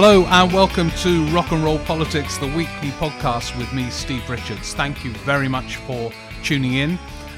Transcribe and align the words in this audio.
Hello 0.00 0.24
and 0.26 0.52
welcome 0.52 0.92
to 0.92 1.26
Rock 1.30 1.50
and 1.50 1.64
Roll 1.64 1.80
Politics, 1.80 2.38
the 2.38 2.46
weekly 2.46 2.90
podcast 3.00 3.58
with 3.58 3.72
me, 3.72 3.90
Steve 3.90 4.30
Richards. 4.30 4.72
Thank 4.72 5.04
you 5.04 5.12
very 5.24 5.48
much 5.48 5.74
for 5.74 6.12
tuning 6.44 6.74
in. 6.74 6.90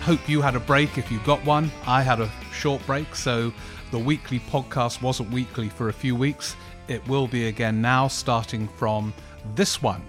Hope 0.03 0.29
you 0.29 0.43
had 0.43 0.55
a 0.55 0.61
break 0.61 0.99
if 0.99 1.11
you 1.11 1.21
got 1.21 1.43
one. 1.47 1.73
I 1.87 2.03
had 2.03 2.21
a 2.21 2.31
short 2.53 2.85
break, 2.85 3.15
so 3.15 3.51
the 3.93 3.99
weekly 3.99 4.41
podcast 4.41 5.01
wasn't 5.01 5.31
weekly 5.31 5.71
for 5.71 5.89
a 5.89 5.93
few 5.95 6.15
weeks. 6.15 6.55
It 6.87 7.09
will 7.09 7.27
be 7.27 7.47
again 7.49 7.81
now, 7.81 8.09
starting 8.09 8.69
from 8.69 9.15
this 9.55 9.81
one. 9.81 10.03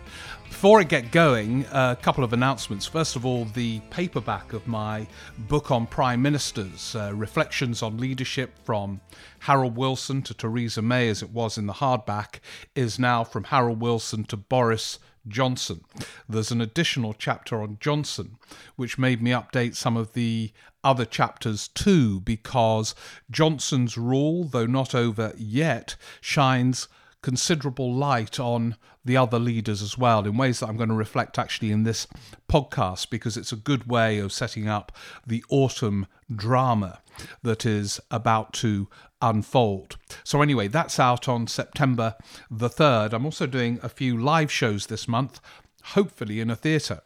Before 0.62 0.80
I 0.80 0.84
get 0.84 1.12
going, 1.12 1.66
a 1.72 1.98
couple 2.00 2.24
of 2.24 2.34
announcements. 2.34 2.86
First 2.86 3.16
of 3.16 3.26
all, 3.26 3.46
the 3.46 3.80
paperback 3.90 4.54
of 4.54 4.68
my 4.68 5.08
book 5.40 5.72
on 5.72 5.88
prime 5.88 6.22
ministers, 6.22 6.96
uh, 6.96 7.12
Reflections 7.16 7.82
on 7.82 7.98
Leadership 7.98 8.52
from 8.64 9.02
Harold 9.40 9.76
Wilson 9.76 10.22
to 10.22 10.36
Theresa 10.36 10.84
May, 10.84 11.10
as 11.10 11.24
it 11.24 11.32
was 11.32 11.58
in 11.58 11.66
the 11.66 11.74
hardback, 11.74 12.42
is 12.76 13.00
now 13.00 13.24
from 13.24 13.46
Harold 13.46 13.82
Wilson 13.82 14.24
to 14.26 14.38
Boris 14.38 15.00
Johnson. 15.28 15.82
There's 16.30 16.52
an 16.52 16.62
additional 16.62 17.16
chapter 17.16 17.60
on 17.60 17.78
Johnson, 17.80 18.38
which 18.76 19.00
made 19.00 19.20
me 19.20 19.32
update 19.32 19.74
some 19.74 19.98
of 19.98 20.14
the 20.14 20.52
other 20.84 21.06
chapters 21.06 21.70
too, 21.70 22.20
because 22.20 22.94
Johnson's 23.32 23.98
rule, 23.98 24.44
though 24.44 24.68
not 24.68 24.94
over 24.94 25.34
yet, 25.36 25.96
shines 26.22 26.88
considerable 27.22 27.94
light 27.94 28.40
on 28.40 28.76
the 29.06 29.18
other 29.18 29.40
leaders 29.40 29.82
as 29.82 29.98
well 29.98 30.26
in 30.26 30.38
ways 30.38 30.60
that 30.60 30.70
I'm 30.70 30.78
going 30.78 30.90
to 30.90 30.96
reflect 30.96 31.40
actually 31.40 31.72
in 31.72 31.84
this 31.84 32.08
podcast 32.50 33.10
because 33.10 33.38
it's 33.38 33.52
a 33.52 33.58
good 33.58 33.88
way 33.88 34.20
of 34.20 34.32
setting 34.32 34.68
up 34.68 34.92
the 35.26 35.44
autumn 35.50 36.08
drama 36.34 37.02
that 37.44 37.66
is 37.66 38.00
about 38.10 38.54
to 38.54 38.88
unfold. 39.22 39.98
So, 40.24 40.42
anyway, 40.42 40.68
that's 40.68 41.00
out 41.00 41.28
on 41.28 41.48
September 41.48 42.16
the 42.50 42.70
3rd. 42.70 43.14
I'm 43.14 43.26
also 43.26 43.46
doing 43.46 43.80
a 43.84 43.90
few 43.90 44.18
live 44.18 44.52
shows 44.52 44.88
this 44.88 45.08
month, 45.08 45.40
hopefully 45.84 46.40
in 46.40 46.50
a 46.50 46.56
theatre. 46.56 47.02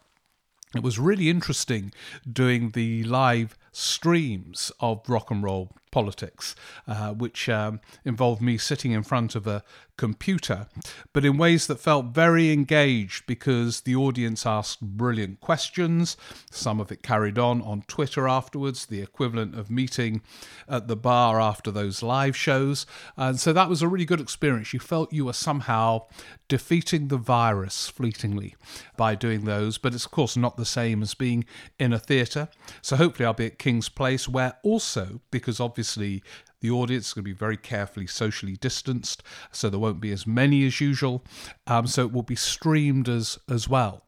It 0.74 0.82
was 0.82 0.98
really 0.98 1.30
interesting 1.30 1.92
doing 2.30 2.70
the 2.70 3.04
live 3.04 3.56
streams 3.72 4.72
of 4.80 5.08
rock 5.08 5.30
and 5.30 5.42
roll 5.42 5.70
politics, 5.96 6.54
uh, 6.86 7.14
which 7.14 7.48
um, 7.48 7.80
involved 8.04 8.42
me 8.42 8.58
sitting 8.58 8.92
in 8.92 9.02
front 9.02 9.34
of 9.34 9.46
a 9.46 9.64
computer, 9.96 10.66
but 11.14 11.24
in 11.24 11.38
ways 11.38 11.66
that 11.66 11.80
felt 11.80 12.06
very 12.06 12.52
engaged 12.52 13.26
because 13.26 13.80
the 13.80 13.96
audience 13.96 14.44
asked 14.44 14.82
brilliant 14.82 15.40
questions. 15.40 16.18
Some 16.50 16.80
of 16.80 16.92
it 16.92 17.02
carried 17.02 17.38
on 17.38 17.62
on 17.62 17.80
Twitter 17.88 18.28
afterwards, 18.28 18.84
the 18.84 19.00
equivalent 19.00 19.58
of 19.58 19.70
meeting 19.70 20.20
at 20.68 20.86
the 20.86 20.96
bar 20.96 21.40
after 21.40 21.70
those 21.70 22.02
live 22.02 22.36
shows. 22.36 22.84
And 23.16 23.40
so 23.40 23.54
that 23.54 23.70
was 23.70 23.80
a 23.80 23.88
really 23.88 24.04
good 24.04 24.20
experience. 24.20 24.74
You 24.74 24.80
felt 24.80 25.14
you 25.14 25.24
were 25.24 25.32
somehow 25.32 26.02
defeating 26.46 27.08
the 27.08 27.16
virus 27.16 27.88
fleetingly 27.88 28.54
by 28.98 29.14
doing 29.14 29.46
those, 29.46 29.78
but 29.78 29.94
it's 29.94 30.04
of 30.04 30.10
course 30.10 30.36
not 30.36 30.58
the 30.58 30.66
same 30.66 31.00
as 31.00 31.14
being 31.14 31.46
in 31.78 31.94
a 31.94 31.98
theatre. 31.98 32.48
So 32.82 32.96
hopefully 32.96 33.24
I'll 33.24 33.32
be 33.32 33.46
at 33.46 33.58
King's 33.58 33.88
Place, 33.88 34.28
where 34.28 34.58
also, 34.62 35.20
because 35.30 35.58
obviously 35.58 35.85
obviously 35.86 36.22
the 36.60 36.70
audience 36.70 37.08
is 37.08 37.12
going 37.12 37.22
to 37.22 37.30
be 37.30 37.32
very 37.32 37.56
carefully 37.56 38.08
socially 38.08 38.56
distanced, 38.56 39.22
so 39.52 39.70
there 39.70 39.78
won't 39.78 40.00
be 40.00 40.10
as 40.10 40.26
many 40.26 40.66
as 40.66 40.80
usual. 40.80 41.24
Um, 41.66 41.86
so 41.86 42.02
it 42.02 42.12
will 42.12 42.22
be 42.22 42.34
streamed 42.34 43.08
as 43.08 43.38
as 43.48 43.68
well. 43.68 44.02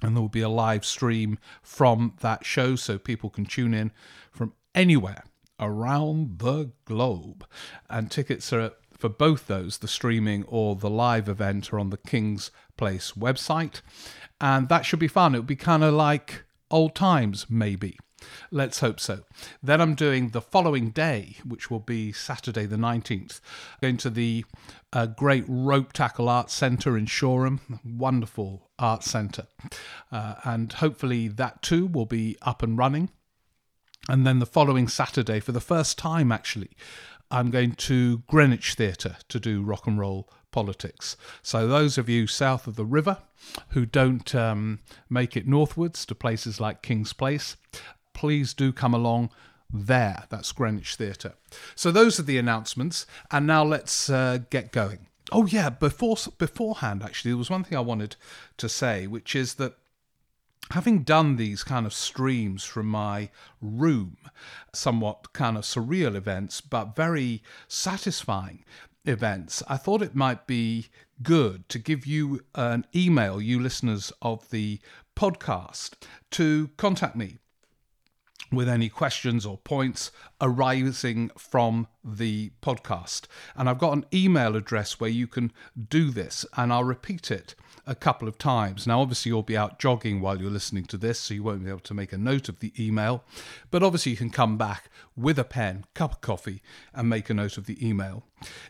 And 0.00 0.16
there 0.16 0.20
will 0.20 0.28
be 0.28 0.42
a 0.42 0.48
live 0.48 0.84
stream 0.84 1.38
from 1.60 2.14
that 2.20 2.44
show, 2.44 2.76
so 2.76 2.98
people 2.98 3.30
can 3.30 3.46
tune 3.46 3.74
in 3.74 3.90
from 4.30 4.52
anywhere 4.74 5.24
around 5.58 6.38
the 6.38 6.70
globe. 6.84 7.44
And 7.90 8.10
tickets 8.10 8.52
are 8.52 8.72
for 8.96 9.08
both 9.08 9.48
those, 9.48 9.78
the 9.78 9.88
streaming 9.88 10.44
or 10.44 10.76
the 10.76 10.90
live 10.90 11.28
event, 11.28 11.72
are 11.72 11.80
on 11.80 11.90
the 11.90 11.96
King's 11.96 12.52
Place 12.76 13.12
website. 13.12 13.80
And 14.40 14.68
that 14.68 14.84
should 14.84 15.00
be 15.00 15.08
fun. 15.08 15.34
It 15.34 15.38
would 15.38 15.46
be 15.46 15.56
kind 15.56 15.82
of 15.82 15.94
like 15.94 16.44
old 16.70 16.94
times, 16.94 17.46
maybe. 17.48 17.98
Let's 18.50 18.80
hope 18.80 19.00
so. 19.00 19.20
Then 19.62 19.80
I'm 19.80 19.94
doing 19.94 20.30
the 20.30 20.40
following 20.40 20.90
day, 20.90 21.36
which 21.44 21.70
will 21.70 21.80
be 21.80 22.12
Saturday 22.12 22.66
the 22.66 22.76
19th, 22.76 23.40
going 23.80 23.96
to 23.98 24.10
the 24.10 24.44
uh, 24.92 25.06
great 25.06 25.46
Ropetackle 25.46 26.28
Arts 26.28 26.54
Centre 26.54 26.96
in 26.96 27.06
Shoreham, 27.06 27.80
wonderful 27.84 28.70
art 28.78 29.04
centre. 29.04 29.46
Uh, 30.10 30.34
and 30.44 30.72
hopefully 30.72 31.28
that 31.28 31.62
too 31.62 31.86
will 31.86 32.06
be 32.06 32.36
up 32.42 32.62
and 32.62 32.76
running. 32.76 33.10
And 34.08 34.26
then 34.26 34.40
the 34.40 34.46
following 34.46 34.88
Saturday, 34.88 35.40
for 35.40 35.52
the 35.52 35.60
first 35.60 35.96
time 35.96 36.32
actually, 36.32 36.70
I'm 37.30 37.50
going 37.50 37.72
to 37.72 38.18
Greenwich 38.26 38.74
Theatre 38.74 39.16
to 39.28 39.40
do 39.40 39.62
rock 39.62 39.86
and 39.86 39.98
roll 39.98 40.28
politics. 40.50 41.16
So, 41.40 41.66
those 41.66 41.96
of 41.96 42.08
you 42.08 42.26
south 42.26 42.66
of 42.66 42.76
the 42.76 42.84
river 42.84 43.18
who 43.68 43.86
don't 43.86 44.34
um, 44.34 44.80
make 45.08 45.36
it 45.36 45.48
northwards 45.48 46.04
to 46.06 46.14
places 46.14 46.60
like 46.60 46.82
King's 46.82 47.14
Place, 47.14 47.56
please 48.12 48.54
do 48.54 48.72
come 48.72 48.94
along 48.94 49.30
there. 49.72 50.24
That's 50.28 50.52
Greenwich 50.52 50.96
Theatre. 50.96 51.34
So 51.74 51.90
those 51.90 52.18
are 52.18 52.24
the 52.24 52.38
announcements, 52.38 53.06
and 53.30 53.46
now 53.46 53.64
let's 53.64 54.10
uh, 54.10 54.38
get 54.50 54.72
going. 54.72 55.06
Oh 55.30 55.46
yeah, 55.46 55.70
before 55.70 56.16
beforehand, 56.38 57.02
actually, 57.02 57.30
there 57.30 57.38
was 57.38 57.50
one 57.50 57.64
thing 57.64 57.78
I 57.78 57.82
wanted 57.82 58.16
to 58.58 58.68
say, 58.68 59.06
which 59.06 59.34
is 59.34 59.54
that 59.54 59.76
having 60.72 61.02
done 61.02 61.36
these 61.36 61.62
kind 61.62 61.86
of 61.86 61.94
streams 61.94 62.64
from 62.64 62.86
my 62.86 63.30
room, 63.60 64.16
somewhat 64.72 65.32
kind 65.32 65.56
of 65.56 65.64
surreal 65.64 66.14
events, 66.14 66.60
but 66.60 66.96
very 66.96 67.42
satisfying 67.68 68.64
events, 69.04 69.62
I 69.68 69.76
thought 69.76 70.02
it 70.02 70.14
might 70.14 70.46
be 70.46 70.88
good 71.22 71.68
to 71.68 71.78
give 71.78 72.06
you 72.06 72.40
an 72.54 72.86
email, 72.94 73.40
you 73.40 73.60
listeners 73.60 74.12
of 74.22 74.48
the 74.50 74.80
podcast, 75.16 75.92
to 76.32 76.70
contact 76.76 77.16
me 77.16 77.38
with 78.52 78.68
any 78.68 78.88
questions 78.88 79.44
or 79.46 79.58
points 79.58 80.12
arising 80.40 81.30
from 81.36 81.88
the 82.04 82.52
podcast. 82.60 83.22
And 83.56 83.68
I've 83.68 83.78
got 83.78 83.94
an 83.96 84.04
email 84.12 84.54
address 84.54 85.00
where 85.00 85.10
you 85.10 85.26
can 85.26 85.52
do 85.88 86.10
this, 86.10 86.44
and 86.56 86.72
I'll 86.72 86.84
repeat 86.84 87.30
it 87.30 87.54
a 87.86 87.94
couple 87.94 88.28
of 88.28 88.38
times. 88.38 88.86
Now, 88.86 89.00
obviously, 89.00 89.30
you'll 89.30 89.42
be 89.42 89.56
out 89.56 89.78
jogging 89.78 90.20
while 90.20 90.40
you're 90.40 90.50
listening 90.50 90.84
to 90.86 90.96
this, 90.96 91.18
so 91.18 91.34
you 91.34 91.42
won't 91.42 91.64
be 91.64 91.70
able 91.70 91.80
to 91.80 91.94
make 91.94 92.12
a 92.12 92.18
note 92.18 92.48
of 92.48 92.60
the 92.60 92.72
email. 92.78 93.24
But 93.70 93.82
obviously, 93.82 94.12
you 94.12 94.18
can 94.18 94.30
come 94.30 94.56
back 94.58 94.90
with 95.16 95.38
a 95.38 95.44
pen, 95.44 95.84
cup 95.94 96.12
of 96.12 96.20
coffee, 96.20 96.62
and 96.94 97.08
make 97.08 97.30
a 97.30 97.34
note 97.34 97.56
of 97.56 97.66
the 97.66 97.86
email. 97.86 98.24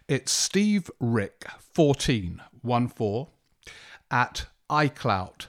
It's 0.08 0.32
Steve 0.32 0.90
Rick 1.00 1.46
1414 1.74 3.26
at 4.10 4.46
iCloud.com. 4.70 5.48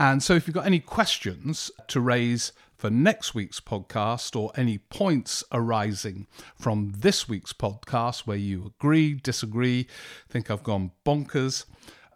And 0.00 0.22
so, 0.22 0.34
if 0.34 0.46
you've 0.46 0.54
got 0.54 0.66
any 0.66 0.78
questions 0.78 1.72
to 1.88 2.00
raise 2.00 2.52
for 2.76 2.88
next 2.88 3.34
week's 3.34 3.58
podcast 3.58 4.36
or 4.38 4.52
any 4.54 4.78
points 4.78 5.42
arising 5.50 6.28
from 6.56 6.92
this 6.96 7.28
week's 7.28 7.52
podcast 7.52 8.20
where 8.20 8.36
you 8.36 8.72
agree, 8.78 9.14
disagree, 9.14 9.88
think 10.28 10.52
I've 10.52 10.62
gone 10.62 10.92
bonkers, 11.04 11.64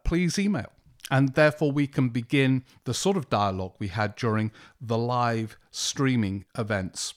please 0.04 0.38
email. 0.38 0.70
And 1.10 1.34
therefore, 1.34 1.72
we 1.72 1.88
can 1.88 2.10
begin 2.10 2.62
the 2.84 2.94
sort 2.94 3.16
of 3.16 3.28
dialogue 3.28 3.74
we 3.80 3.88
had 3.88 4.14
during 4.14 4.52
the 4.80 4.96
live 4.96 5.56
streaming 5.72 6.44
events 6.56 7.14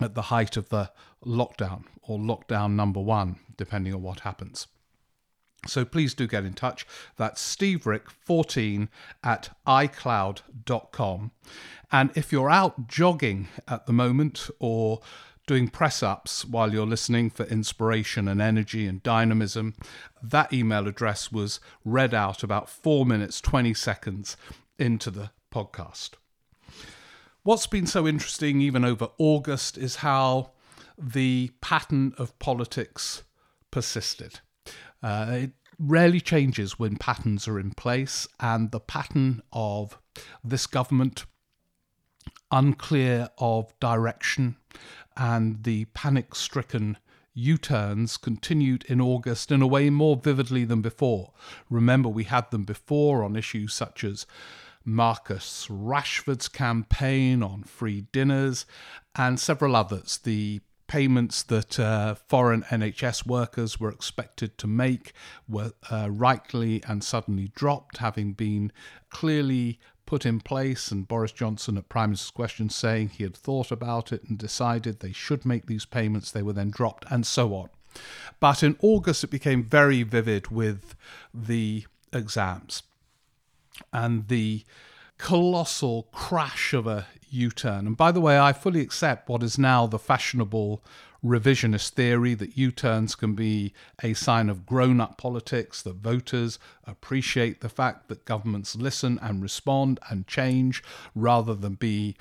at 0.00 0.14
the 0.14 0.22
height 0.22 0.56
of 0.56 0.70
the 0.70 0.90
lockdown 1.26 1.84
or 2.02 2.18
lockdown 2.18 2.72
number 2.72 3.00
one, 3.00 3.36
depending 3.58 3.92
on 3.92 4.02
what 4.02 4.20
happens. 4.20 4.66
So 5.66 5.84
please 5.84 6.14
do 6.14 6.26
get 6.26 6.44
in 6.44 6.54
touch. 6.54 6.86
That's 7.16 7.56
steverick14 7.56 8.88
at 9.22 9.56
iCloud.com. 9.66 11.30
And 11.92 12.10
if 12.14 12.32
you're 12.32 12.50
out 12.50 12.88
jogging 12.88 13.48
at 13.68 13.86
the 13.86 13.92
moment 13.92 14.50
or 14.58 15.00
doing 15.46 15.68
press 15.68 16.02
ups 16.02 16.44
while 16.44 16.72
you're 16.72 16.86
listening 16.86 17.30
for 17.30 17.44
inspiration 17.46 18.28
and 18.28 18.40
energy 18.40 18.86
and 18.86 19.02
dynamism, 19.02 19.74
that 20.22 20.52
email 20.52 20.88
address 20.88 21.30
was 21.30 21.60
read 21.84 22.14
out 22.14 22.42
about 22.42 22.68
four 22.68 23.04
minutes, 23.04 23.40
20 23.40 23.74
seconds 23.74 24.36
into 24.78 25.10
the 25.10 25.30
podcast. 25.52 26.10
What's 27.42 27.66
been 27.66 27.86
so 27.86 28.08
interesting, 28.08 28.62
even 28.62 28.84
over 28.84 29.08
August, 29.18 29.76
is 29.76 29.96
how 29.96 30.52
the 30.96 31.50
pattern 31.60 32.14
of 32.16 32.38
politics 32.38 33.22
persisted. 33.70 34.40
Uh, 35.04 35.26
it 35.32 35.50
rarely 35.78 36.20
changes 36.20 36.78
when 36.78 36.96
patterns 36.96 37.46
are 37.46 37.60
in 37.60 37.72
place, 37.72 38.26
and 38.40 38.70
the 38.70 38.80
pattern 38.80 39.42
of 39.52 39.98
this 40.42 40.66
government, 40.66 41.26
unclear 42.50 43.28
of 43.36 43.78
direction, 43.80 44.56
and 45.14 45.62
the 45.64 45.84
panic 45.86 46.34
stricken 46.34 46.96
U 47.34 47.58
turns 47.58 48.16
continued 48.16 48.84
in 48.84 48.98
August 48.98 49.52
in 49.52 49.60
a 49.60 49.66
way 49.66 49.90
more 49.90 50.16
vividly 50.16 50.64
than 50.64 50.80
before. 50.80 51.34
Remember, 51.68 52.08
we 52.08 52.24
had 52.24 52.50
them 52.50 52.62
before 52.62 53.22
on 53.22 53.36
issues 53.36 53.74
such 53.74 54.04
as 54.04 54.24
Marcus 54.86 55.66
Rashford's 55.68 56.48
campaign 56.48 57.42
on 57.42 57.64
free 57.64 58.06
dinners 58.12 58.64
and 59.16 59.38
several 59.38 59.76
others. 59.76 60.18
The 60.18 60.60
payments 60.86 61.42
that 61.44 61.78
uh, 61.78 62.14
foreign 62.14 62.62
NHS 62.64 63.26
workers 63.26 63.80
were 63.80 63.90
expected 63.90 64.58
to 64.58 64.66
make 64.66 65.12
were 65.48 65.72
uh, 65.90 66.08
rightly 66.10 66.82
and 66.86 67.02
suddenly 67.02 67.50
dropped, 67.54 67.98
having 67.98 68.32
been 68.32 68.72
clearly 69.10 69.78
put 70.06 70.26
in 70.26 70.40
place. 70.40 70.90
And 70.90 71.08
Boris 71.08 71.32
Johnson 71.32 71.78
at 71.78 71.88
Prime 71.88 72.10
Minister's 72.10 72.30
question 72.30 72.68
saying 72.68 73.10
he 73.10 73.22
had 73.22 73.36
thought 73.36 73.70
about 73.70 74.12
it 74.12 74.24
and 74.28 74.38
decided 74.38 75.00
they 75.00 75.12
should 75.12 75.44
make 75.44 75.66
these 75.66 75.86
payments. 75.86 76.30
They 76.30 76.42
were 76.42 76.52
then 76.52 76.70
dropped, 76.70 77.04
and 77.10 77.26
so 77.26 77.54
on. 77.54 77.70
But 78.40 78.62
in 78.62 78.76
August, 78.80 79.24
it 79.24 79.30
became 79.30 79.62
very 79.62 80.02
vivid 80.02 80.48
with 80.48 80.94
the 81.32 81.86
exams 82.12 82.82
and 83.92 84.28
the 84.28 84.64
colossal 85.18 86.08
crash 86.12 86.74
of 86.74 86.86
a 86.86 87.06
U 87.34 87.50
turn. 87.50 87.86
And 87.86 87.96
by 87.96 88.12
the 88.12 88.20
way, 88.20 88.38
I 88.38 88.52
fully 88.52 88.80
accept 88.80 89.28
what 89.28 89.42
is 89.42 89.58
now 89.58 89.86
the 89.86 89.98
fashionable 89.98 90.82
revisionist 91.24 91.90
theory 91.90 92.34
that 92.34 92.56
U 92.56 92.70
turns 92.70 93.14
can 93.14 93.34
be 93.34 93.72
a 94.02 94.12
sign 94.12 94.50
of 94.50 94.66
grown 94.66 95.00
up 95.00 95.16
politics, 95.16 95.80
that 95.82 95.96
voters 95.96 96.58
appreciate 96.84 97.60
the 97.60 97.68
fact 97.68 98.08
that 98.08 98.26
governments 98.26 98.76
listen 98.76 99.18
and 99.22 99.42
respond 99.42 99.98
and 100.10 100.26
change 100.26 100.82
rather 101.14 101.54
than 101.54 101.74
be 101.74 102.16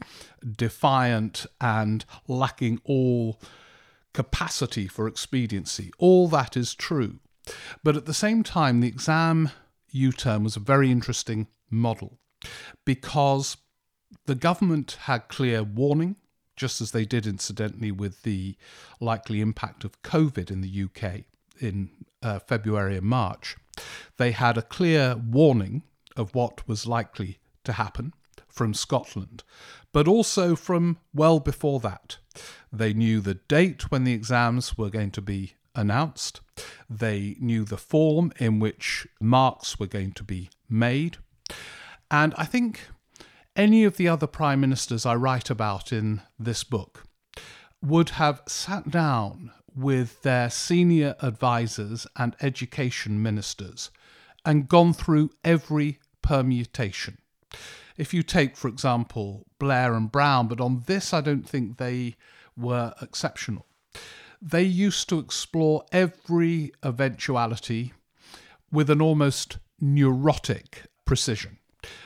defiant 0.56 1.46
and 1.60 2.06
lacking 2.28 2.80
all 2.86 3.40
capacity 4.14 4.88
for 4.88 5.08
expediency. 5.08 5.92
All 5.98 6.28
that 6.30 6.56
is 6.56 6.74
true. 6.74 7.20
But 7.84 7.98
at 7.98 8.06
the 8.06 8.14
same 8.14 8.42
time, 8.42 8.80
the 8.80 8.88
exam 8.88 9.50
U 9.92 10.12
turn 10.12 10.44
was 10.44 10.56
a 10.56 10.62
very 10.62 10.90
interesting 10.90 11.48
model 11.70 12.20
because 12.86 13.58
the 14.26 14.36
government 14.36 14.98
had 15.02 15.28
clear 15.28 15.64
warning, 15.64 16.16
just 16.56 16.82
as 16.82 16.92
they 16.92 17.06
did 17.06 17.26
incidentally 17.26 17.92
with 17.92 18.24
the 18.24 18.56
likely 19.00 19.42
impact 19.42 19.84
of 19.84 20.02
COVID 20.02 20.52
in 20.52 20.62
the 20.62 20.84
UK 20.84 21.22
in 21.60 21.90
uh, 22.22 22.40
February 22.40 22.98
and 22.98 23.06
March. 23.06 23.56
They 24.18 24.32
had 24.32 24.58
a 24.58 24.62
clear 24.62 25.16
warning 25.16 25.84
of 26.16 26.36
what 26.36 26.68
was 26.68 26.86
likely 26.86 27.40
to 27.64 27.74
happen 27.74 28.14
from 28.48 28.74
Scotland, 28.74 29.44
but 29.92 30.08
also 30.08 30.56
from 30.56 30.98
well 31.14 31.40
before 31.40 31.80
that. 31.80 32.18
They 32.72 32.94
knew 32.94 33.20
the 33.20 33.36
date 33.36 33.92
when 33.92 34.04
the 34.04 34.14
exams 34.14 34.78
were 34.78 34.90
going 34.90 35.12
to 35.12 35.22
be 35.22 35.54
announced. 35.76 36.42
They 36.90 37.36
knew 37.40 37.64
the 37.64 37.78
form 37.78 38.32
in 38.38 38.60
which 38.60 39.08
marks 39.20 39.80
were 39.80 39.88
going 39.88 40.12
to 40.14 40.24
be 40.24 40.50
made. 40.70 41.18
And 42.12 42.34
I 42.38 42.46
think 42.46 42.88
any 43.56 43.84
of 43.84 43.98
the 43.98 44.08
other 44.08 44.28
prime 44.28 44.62
ministers 44.62 45.06
I 45.06 45.16
write 45.16 45.50
about 45.50 45.92
in 45.92 46.22
this 46.40 46.64
book 46.64 47.04
would 47.82 48.12
have 48.12 48.42
sat 48.48 48.90
down 48.90 49.52
with 49.76 50.22
their 50.22 50.50
senior 50.50 51.16
advisors 51.22 52.08
and 52.16 52.36
education 52.42 53.22
ministers 53.22 53.92
and 54.46 54.70
gone 54.70 54.94
through 54.94 55.32
every 55.44 56.00
permutation. 56.22 57.18
If 57.98 58.14
you 58.14 58.24
take, 58.24 58.58
for 58.58 58.68
example, 58.68 59.46
Blair 59.60 59.94
and 59.94 60.12
Brown, 60.12 60.48
but 60.48 60.62
on 60.62 60.84
this 60.88 61.14
I 61.14 61.22
don't 61.22 61.48
think 61.48 61.78
they 61.78 62.16
were 62.58 62.94
exceptional, 63.02 63.66
they 64.42 64.64
used 64.64 65.10
to 65.10 65.20
explore 65.20 65.86
every 65.92 66.72
eventuality 66.84 67.94
with 68.72 68.90
an 68.90 69.02
almost 69.02 69.60
neurotic 69.80 70.84
precision. 71.06 71.60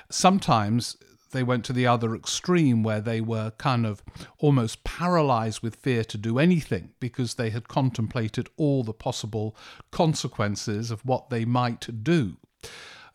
Sometimes 0.10 0.98
they 1.32 1.44
went 1.44 1.66
to 1.66 1.74
the 1.74 1.88
other 1.88 2.16
extreme 2.16 2.84
where 2.84 3.02
they 3.02 3.22
were 3.22 3.52
kind 3.58 3.86
of 3.86 4.04
almost 4.40 4.84
paralyzed 4.84 5.62
with 5.62 5.76
fear 5.76 6.04
to 6.06 6.18
do 6.18 6.40
anything 6.40 6.92
because 7.00 7.36
they 7.36 7.50
had 7.50 7.68
contemplated 7.68 8.50
all 8.58 8.84
the 8.84 8.94
possible 8.94 9.56
consequences 9.92 10.92
of 10.92 11.06
what 11.06 11.30
they 11.30 11.46
might 11.46 12.04
do. 12.04 12.38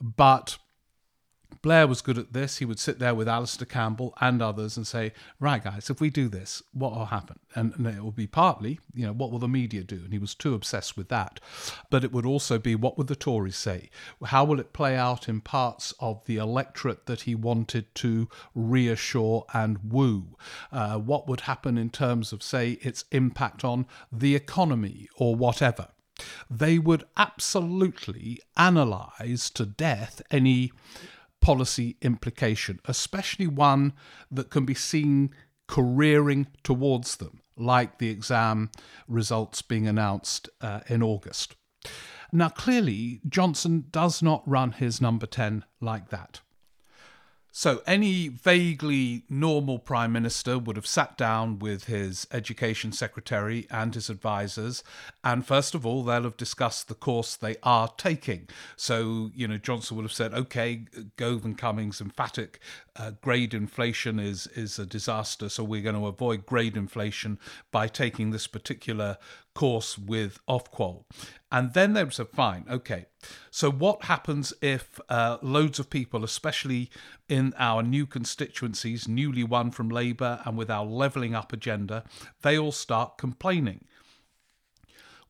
But 0.00 0.59
Blair 1.62 1.87
was 1.87 2.03
good 2.03 2.19
at 2.19 2.32
this. 2.32 2.59
He 2.59 2.64
would 2.64 2.81
sit 2.81 2.99
there 2.99 3.14
with 3.14 3.29
Alastair 3.29 3.67
Campbell 3.67 4.14
and 4.20 4.43
others 4.43 4.76
and 4.76 4.85
say, 4.85 5.12
right, 5.38 5.62
guys, 5.62 5.88
if 5.88 6.00
we 6.00 6.11
do 6.11 6.29
this, 6.29 6.61
what 6.73 6.93
will 6.93 7.06
happen? 7.06 7.38
And, 7.55 7.73
and, 7.76 7.87
it 7.87 8.03
will 8.03 8.11
be 8.11 8.26
partly, 8.26 8.81
you 8.94 9.06
know, 9.06 9.12
what 9.12 9.31
will 9.31 9.38
the 9.38 9.47
media 9.47 9.85
do? 9.85 9.97
And 9.97 10.12
he 10.12 10.19
was 10.19 10.35
too 10.35 10.55
obsessed 10.55 10.97
with 10.97 11.09
that. 11.09 11.38
But 11.88 12.03
it 12.03 12.12
would 12.12 12.26
also 12.26 12.59
be, 12.59 12.75
what 12.75 12.99
would 12.99 13.06
the 13.06 13.14
Tories 13.14 13.56
say? 13.56 13.91
How 14.25 14.44
will 14.44 14.59
it 14.59 14.73
play 14.73 14.97
out 14.97 15.29
in 15.29 15.41
parts 15.41 15.94
of 16.00 16.25
the 16.26 16.37
electorate 16.37 17.06
that 17.06 17.23
he 17.23 17.35
wanted 17.37 17.94
to 17.97 18.29
reassure 18.56 19.44
and 19.55 19.79
woo? 19.88 20.37
Uh, 20.73 20.99
what 20.99 21.29
would 21.29 21.43
happen 21.43 21.79
in 21.79 21.91
terms 21.91 22.32
of, 22.32 22.43
say, 22.43 22.73
its 22.82 23.05
impact 23.12 23.64
on 23.64 23.87
the 24.11 24.35
economy 24.35 25.09
or 25.17 25.37
whatever? 25.37 25.88
They 26.50 26.79
would 26.79 27.05
absolutely 27.17 28.41
analyze 28.56 29.49
to 29.50 29.64
death 29.64 30.23
any 30.31 30.73
policy 31.42 31.96
implication, 32.00 32.80
especially 32.86 33.46
one 33.46 33.92
that 34.30 34.48
can 34.48 34.64
be 34.64 34.74
seen 34.74 35.30
careering 35.68 36.46
towards 36.62 37.16
them, 37.16 37.40
like 37.56 37.98
the 37.98 38.08
exam 38.08 38.70
results 39.08 39.60
being 39.60 39.86
announced 39.86 40.48
uh, 40.60 40.80
in 40.88 41.02
August. 41.02 41.56
Now, 42.30 42.48
clearly, 42.48 43.20
Johnson 43.28 43.86
does 43.90 44.22
not 44.22 44.42
run 44.46 44.72
his 44.72 45.00
number 45.00 45.26
10 45.26 45.64
like 45.80 46.08
that. 46.10 46.40
So, 47.54 47.82
any 47.87 48.28
vaguely 48.28 49.25
normal 49.28 49.78
Prime 49.78 50.10
Minister 50.10 50.58
would 50.58 50.76
have 50.76 50.87
sat 50.87 51.19
down 51.19 51.58
with 51.58 51.84
his 51.84 52.26
Education 52.32 52.93
Secretary 52.93 53.66
and 53.70 53.94
his 53.94 54.08
advisors, 54.08 54.82
and 55.22 55.46
first 55.46 55.75
of 55.75 55.84
all, 55.84 56.02
they'll 56.02 56.22
have 56.22 56.38
discussed 56.38 56.88
the 56.88 56.94
course 56.94 57.37
they 57.37 57.56
are 57.62 57.88
taking. 57.99 58.49
So, 58.75 59.31
you 59.34 59.46
know, 59.46 59.58
Johnson 59.58 59.99
would 59.99 60.04
have 60.04 60.14
said, 60.14 60.32
okay, 60.32 60.87
Gove 61.19 61.44
and 61.44 61.58
Cummings, 61.58 62.00
emphatic 62.00 62.58
uh, 62.96 63.12
grade 63.22 63.54
inflation 63.54 64.18
is, 64.18 64.46
is 64.48 64.78
a 64.78 64.84
disaster, 64.84 65.48
so 65.48 65.64
we're 65.64 65.82
going 65.82 65.94
to 65.94 66.06
avoid 66.06 66.44
grade 66.44 66.76
inflation 66.76 67.38
by 67.70 67.88
taking 67.88 68.30
this 68.30 68.46
particular 68.46 69.16
course 69.54 69.96
with 69.96 70.38
Ofqual. 70.46 71.04
And 71.50 71.72
then 71.72 71.94
they 71.94 72.04
would 72.04 72.12
say, 72.12 72.24
fine, 72.24 72.66
okay. 72.70 73.06
So 73.50 73.70
what 73.70 74.04
happens 74.04 74.52
if 74.61 75.00
uh, 75.08 75.38
loads 75.42 75.78
of 75.78 75.90
people, 75.90 76.22
especially 76.22 76.90
in 77.28 77.54
our 77.58 77.82
new 77.82 78.06
constituencies, 78.06 79.08
newly 79.08 79.44
won 79.44 79.70
from 79.70 79.88
Labour 79.88 80.40
and 80.44 80.56
with 80.56 80.70
our 80.70 80.84
levelling 80.84 81.34
up 81.34 81.52
agenda, 81.52 82.04
they 82.42 82.58
all 82.58 82.72
start 82.72 83.16
complaining? 83.16 83.87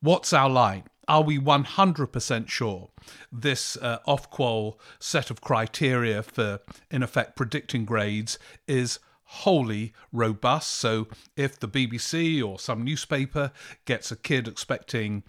What's 0.01 0.33
our 0.33 0.49
line? 0.49 0.83
Are 1.07 1.21
we 1.21 1.37
100% 1.37 2.49
sure 2.49 2.89
this 3.31 3.77
uh, 3.77 3.99
Ofqual 4.07 4.75
set 4.99 5.29
of 5.29 5.41
criteria 5.41 6.23
for, 6.23 6.59
in 6.89 7.03
effect, 7.03 7.35
predicting 7.35 7.85
grades 7.85 8.39
is 8.67 8.99
wholly 9.25 9.93
robust. 10.11 10.71
So 10.71 11.07
if 11.35 11.59
the 11.59 11.67
BBC 11.67 12.43
or 12.43 12.59
some 12.59 12.83
newspaper 12.83 13.51
gets 13.85 14.11
a 14.11 14.15
kid 14.15 14.47
expecting 14.47 15.23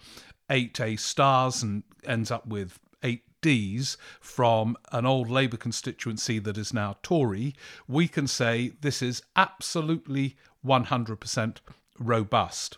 eight 0.49 0.79
A 0.79 0.95
stars 0.95 1.63
and 1.63 1.83
ends 2.05 2.29
up 2.29 2.45
with 2.45 2.79
eight 3.01 3.23
Ds 3.41 3.97
from 4.21 4.77
an 4.91 5.05
old 5.05 5.29
Labour 5.29 5.57
constituency 5.57 6.39
that 6.39 6.57
is 6.57 6.73
now 6.73 6.97
Tory, 7.01 7.55
we 7.87 8.07
can 8.07 8.27
say 8.27 8.73
this 8.81 9.01
is 9.01 9.23
absolutely 9.35 10.35
100% 10.65 11.57
robust. 11.99 12.77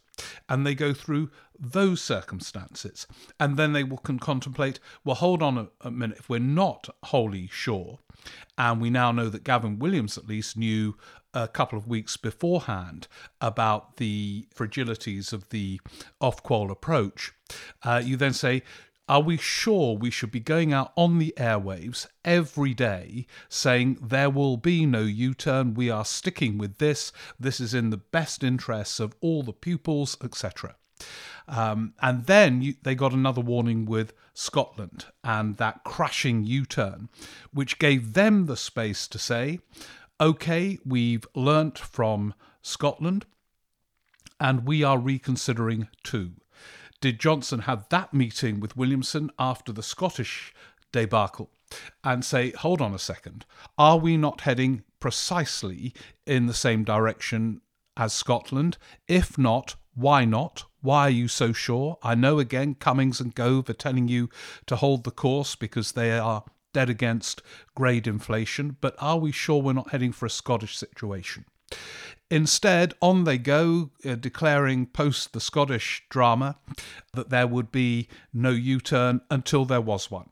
And 0.49 0.65
they 0.65 0.75
go 0.75 0.93
through 0.93 1.29
those 1.59 2.01
circumstances. 2.01 3.07
And 3.39 3.57
then 3.57 3.73
they 3.73 3.83
will 3.83 3.97
can 3.97 4.19
contemplate 4.19 4.79
well, 5.03 5.15
hold 5.15 5.41
on 5.41 5.57
a, 5.57 5.67
a 5.81 5.91
minute, 5.91 6.17
if 6.19 6.29
we're 6.29 6.39
not 6.39 6.89
wholly 7.05 7.47
sure, 7.47 7.99
and 8.57 8.81
we 8.81 8.89
now 8.89 9.11
know 9.11 9.29
that 9.29 9.43
Gavin 9.43 9.79
Williamson 9.79 10.23
at 10.23 10.29
least 10.29 10.57
knew 10.57 10.95
a 11.33 11.47
couple 11.47 11.77
of 11.77 11.87
weeks 11.87 12.17
beforehand 12.17 13.07
about 13.41 13.97
the 13.97 14.47
fragilities 14.55 15.33
of 15.33 15.49
the 15.49 15.79
Ofqual 16.21 16.71
approach, 16.71 17.33
uh, 17.83 18.01
you 18.03 18.17
then 18.17 18.33
say, 18.33 18.63
are 19.07 19.21
we 19.21 19.37
sure 19.37 19.95
we 19.95 20.11
should 20.11 20.31
be 20.31 20.39
going 20.39 20.73
out 20.73 20.91
on 20.95 21.17
the 21.17 21.33
airwaves 21.37 22.07
every 22.25 22.73
day 22.73 23.25
saying 23.47 23.97
there 24.01 24.29
will 24.29 24.57
be 24.57 24.85
no 24.85 25.01
U 25.01 25.33
turn, 25.33 25.73
we 25.73 25.89
are 25.89 26.05
sticking 26.05 26.57
with 26.57 26.77
this, 26.77 27.11
this 27.39 27.59
is 27.59 27.73
in 27.73 27.89
the 27.89 27.97
best 27.97 28.43
interests 28.43 28.99
of 28.99 29.15
all 29.21 29.43
the 29.43 29.53
pupils, 29.53 30.17
etc.? 30.23 30.75
Um, 31.47 31.93
and 32.01 32.25
then 32.25 32.61
you, 32.61 32.75
they 32.83 32.95
got 32.95 33.13
another 33.13 33.41
warning 33.41 33.85
with 33.85 34.13
Scotland 34.33 35.05
and 35.23 35.55
that 35.57 35.83
crashing 35.83 36.43
U 36.43 36.65
turn, 36.65 37.09
which 37.53 37.79
gave 37.79 38.13
them 38.13 38.45
the 38.45 38.57
space 38.57 39.07
to 39.07 39.17
say, 39.19 39.59
okay, 40.19 40.79
we've 40.85 41.25
learnt 41.33 41.77
from 41.77 42.33
Scotland 42.61 43.25
and 44.39 44.65
we 44.65 44.83
are 44.83 44.99
reconsidering 44.99 45.87
too. 46.03 46.33
Did 46.99 47.19
Johnson 47.19 47.61
have 47.61 47.87
that 47.89 48.13
meeting 48.13 48.59
with 48.59 48.75
Williamson 48.75 49.31
after 49.37 49.71
the 49.71 49.83
Scottish 49.83 50.53
debacle 50.91 51.51
and 52.03 52.25
say, 52.25 52.51
hold 52.51 52.81
on 52.81 52.93
a 52.93 52.99
second, 52.99 53.45
are 53.77 53.97
we 53.97 54.17
not 54.17 54.41
heading 54.41 54.83
precisely 54.99 55.93
in 56.25 56.47
the 56.47 56.53
same 56.53 56.83
direction 56.83 57.61
as 57.95 58.13
Scotland? 58.13 58.77
If 59.07 59.37
not, 59.37 59.75
Why 59.97 60.25
not? 60.25 60.65
Why 60.81 61.07
are 61.07 61.09
you 61.09 61.27
so 61.27 61.53
sure? 61.53 61.97
I 62.03 62.13
know 62.13 62.37
again 62.37 62.75
Cummings 62.75 63.19
and 63.19 63.33
Gove 63.33 63.67
are 63.67 63.73
telling 63.73 64.07
you 64.07 64.29
to 64.67 64.75
hold 64.75 65.03
the 65.03 65.11
course 65.11 65.55
because 65.55 65.93
they 65.93 66.19
are 66.19 66.43
dead 66.71 66.87
against 66.87 67.41
grade 67.73 68.05
inflation, 68.05 68.77
but 68.79 68.95
are 68.99 69.17
we 69.17 69.31
sure 69.31 69.59
we're 69.59 69.73
not 69.73 69.89
heading 69.89 70.11
for 70.11 70.27
a 70.27 70.29
Scottish 70.29 70.77
situation? 70.77 71.45
Instead, 72.29 72.93
on 73.01 73.23
they 73.23 73.37
go, 73.37 73.91
uh, 74.05 74.15
declaring 74.15 74.85
post 74.85 75.31
the 75.31 75.39
Scottish 75.39 76.03
drama 76.09 76.57
that 77.13 77.29
there 77.29 77.47
would 77.47 77.71
be 77.71 78.07
no 78.33 78.49
U 78.49 78.79
turn 78.81 79.21
until 79.31 79.63
there 79.63 79.81
was 79.81 80.11
one. 80.11 80.29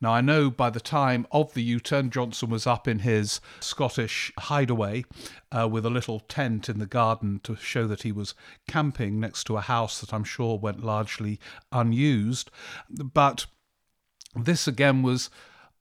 Now, 0.00 0.12
I 0.12 0.20
know 0.20 0.50
by 0.50 0.70
the 0.70 0.80
time 0.80 1.26
of 1.30 1.54
the 1.54 1.62
U 1.62 1.80
turn, 1.80 2.10
Johnson 2.10 2.50
was 2.50 2.66
up 2.66 2.88
in 2.88 3.00
his 3.00 3.40
Scottish 3.60 4.32
hideaway 4.38 5.04
uh, 5.52 5.68
with 5.68 5.84
a 5.84 5.90
little 5.90 6.20
tent 6.20 6.68
in 6.68 6.78
the 6.78 6.86
garden 6.86 7.40
to 7.44 7.56
show 7.56 7.86
that 7.86 8.02
he 8.02 8.12
was 8.12 8.34
camping 8.68 9.20
next 9.20 9.44
to 9.44 9.56
a 9.56 9.62
house 9.62 10.00
that 10.00 10.12
I'm 10.14 10.24
sure 10.24 10.58
went 10.58 10.84
largely 10.84 11.38
unused. 11.72 12.50
But 12.88 13.46
this 14.34 14.66
again 14.66 15.02
was 15.02 15.30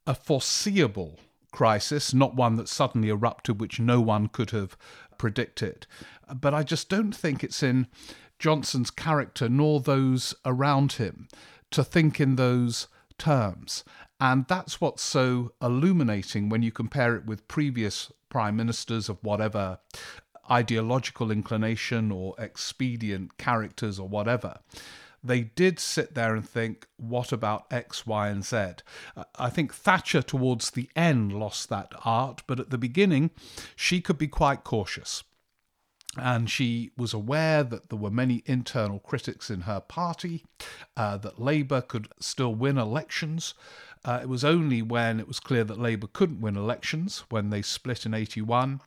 a 0.08 0.16
foreseeable 0.16 1.20
crisis, 1.56 2.14
not 2.14 2.36
one 2.36 2.58
that 2.58 2.68
suddenly 2.68 3.10
erupted, 3.10 3.62
which 3.62 3.80
no 3.80 4.02
one 4.02 4.28
could 4.28 4.52
have 4.52 4.78
predicted. 5.18 5.88
But 6.34 6.54
I 6.54 6.64
just 6.64 6.90
don't 6.90 7.16
think 7.16 7.44
it's 7.44 7.64
in 7.64 7.88
Johnson's 8.40 8.92
character 8.92 9.48
nor 9.48 9.80
those 9.80 10.36
around 10.44 10.94
him 10.94 11.30
to 11.72 11.84
think 11.84 12.20
in 12.20 12.36
those 12.36 12.88
terms. 13.18 13.86
And 14.20 14.46
that's 14.48 14.82
what's 14.82 15.02
so 15.02 15.54
illuminating 15.62 16.50
when 16.50 16.62
you 16.62 16.72
compare 16.72 17.16
it 17.16 17.26
with 17.26 17.48
previous 17.48 18.12
prime 18.30 18.58
ministers 18.58 19.08
of 19.08 19.24
whatever 19.24 19.80
ideological 20.52 21.32
inclination 21.32 22.12
or 22.12 22.36
expedient 22.38 23.38
characters 23.38 23.98
or 23.98 24.08
whatever. 24.08 24.60
They 25.26 25.42
did 25.42 25.80
sit 25.80 26.14
there 26.14 26.36
and 26.36 26.48
think, 26.48 26.88
what 26.98 27.32
about 27.32 27.66
X, 27.72 28.06
Y, 28.06 28.30
and 28.30 28.46
Z? 28.46 28.76
I 29.36 29.50
think 29.50 29.74
Thatcher 29.74 30.22
towards 30.22 30.72
the 30.72 30.90
end 30.96 31.34
lost 31.34 31.70
that 31.70 31.92
art, 32.06 32.44
but 32.46 32.60
at 32.60 32.70
the 32.70 32.78
beginning, 32.78 33.32
she 33.76 34.02
could 34.02 34.18
be 34.18 34.28
quite 34.28 34.64
cautious 34.64 35.24
and 36.18 36.50
she 36.50 36.92
was 36.98 37.14
aware 37.14 37.64
that 37.64 37.90
there 37.90 38.00
were 38.00 38.12
many 38.12 38.44
internal 38.46 39.00
critics 39.00 39.50
in 39.50 39.62
her 39.62 39.80
party, 39.80 40.46
uh, 40.96 41.18
that 41.18 41.42
Labour 41.42 41.82
could 41.82 42.08
still 42.20 42.54
win 42.54 42.78
elections. 42.78 43.54
Uh, 44.04 44.20
it 44.22 44.30
was 44.30 44.44
only 44.44 44.82
when 44.82 45.20
it 45.20 45.28
was 45.28 45.40
clear 45.40 45.64
that 45.64 45.80
Labour 45.80 46.08
couldn't 46.08 46.40
win 46.40 46.56
elections, 46.56 47.24
when 47.30 47.50
they 47.50 47.62
split 47.62 48.06
in 48.06 48.14
81, 48.14 48.80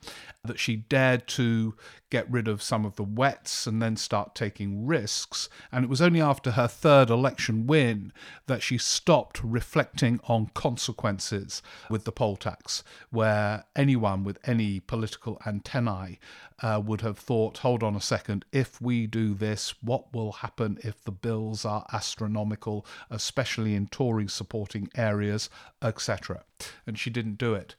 that 0.49 0.59
she 0.59 0.77
dared 0.77 1.27
to 1.29 1.75
get 2.11 2.31
rid 2.31 2.49
of 2.49 2.63
some 2.63 2.85
of 2.85 2.97
the 2.97 3.05
wets 3.05 3.67
and 3.67 3.83
then 3.83 3.97
start 3.97 4.35
taking 4.35 4.87
risks. 4.87 5.49
And 5.71 5.85
it 5.85 5.91
was 5.91 6.01
only 6.01 6.21
after 6.21 6.53
her 6.53 6.67
third 6.67 7.11
election 7.11 7.67
win 7.67 8.13
that 8.47 8.63
she 8.63 8.79
stopped 8.79 9.43
reflecting 9.45 10.21
on 10.25 10.51
consequences 10.55 11.63
with 11.91 12.05
the 12.05 12.13
poll 12.13 12.37
tax, 12.37 12.83
where 13.11 13.65
anyone 13.77 14.25
with 14.25 14.39
any 14.45 14.81
political 14.81 15.41
antennae 15.47 16.19
uh, 16.61 16.81
would 16.85 17.03
have 17.03 17.19
thought, 17.19 17.59
hold 17.59 17.83
on 17.83 17.95
a 17.95 18.01
second, 18.01 18.45
if 18.53 18.81
we 18.81 19.07
do 19.07 19.35
this, 19.35 19.75
what 19.83 20.13
will 20.13 20.33
happen 20.33 20.79
if 20.83 21.03
the 21.05 21.13
bills 21.13 21.65
are 21.65 21.87
astronomical, 21.93 22.87
especially 23.11 23.75
in 23.75 23.87
Tory 23.87 24.29
supporting 24.29 24.89
areas, 24.97 25.51
etc. 25.83 26.43
And 26.87 26.99
she 26.99 27.11
didn't 27.11 27.39
do 27.39 27.55
it. 27.55 27.77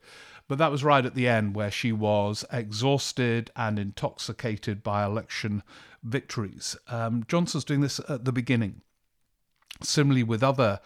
But 0.50 0.58
that 0.58 0.72
was 0.72 0.84
right 0.84 1.06
at 1.06 1.13
the 1.13 1.27
end 1.27 1.56
where 1.56 1.70
she 1.70 1.91
was 1.91 2.44
exhausted 2.51 3.51
and 3.56 3.77
intoxicated 3.77 4.82
by 4.82 5.06
election 5.06 5.62
victories. 6.03 6.75
Um, 6.88 7.24
Johnson's 7.27 7.63
doing 7.63 7.82
this 7.82 8.01
at 8.10 8.25
the 8.25 8.32
beginning. 8.32 8.82
Similarly, 9.84 10.24
with 10.24 10.41
other 10.41 10.79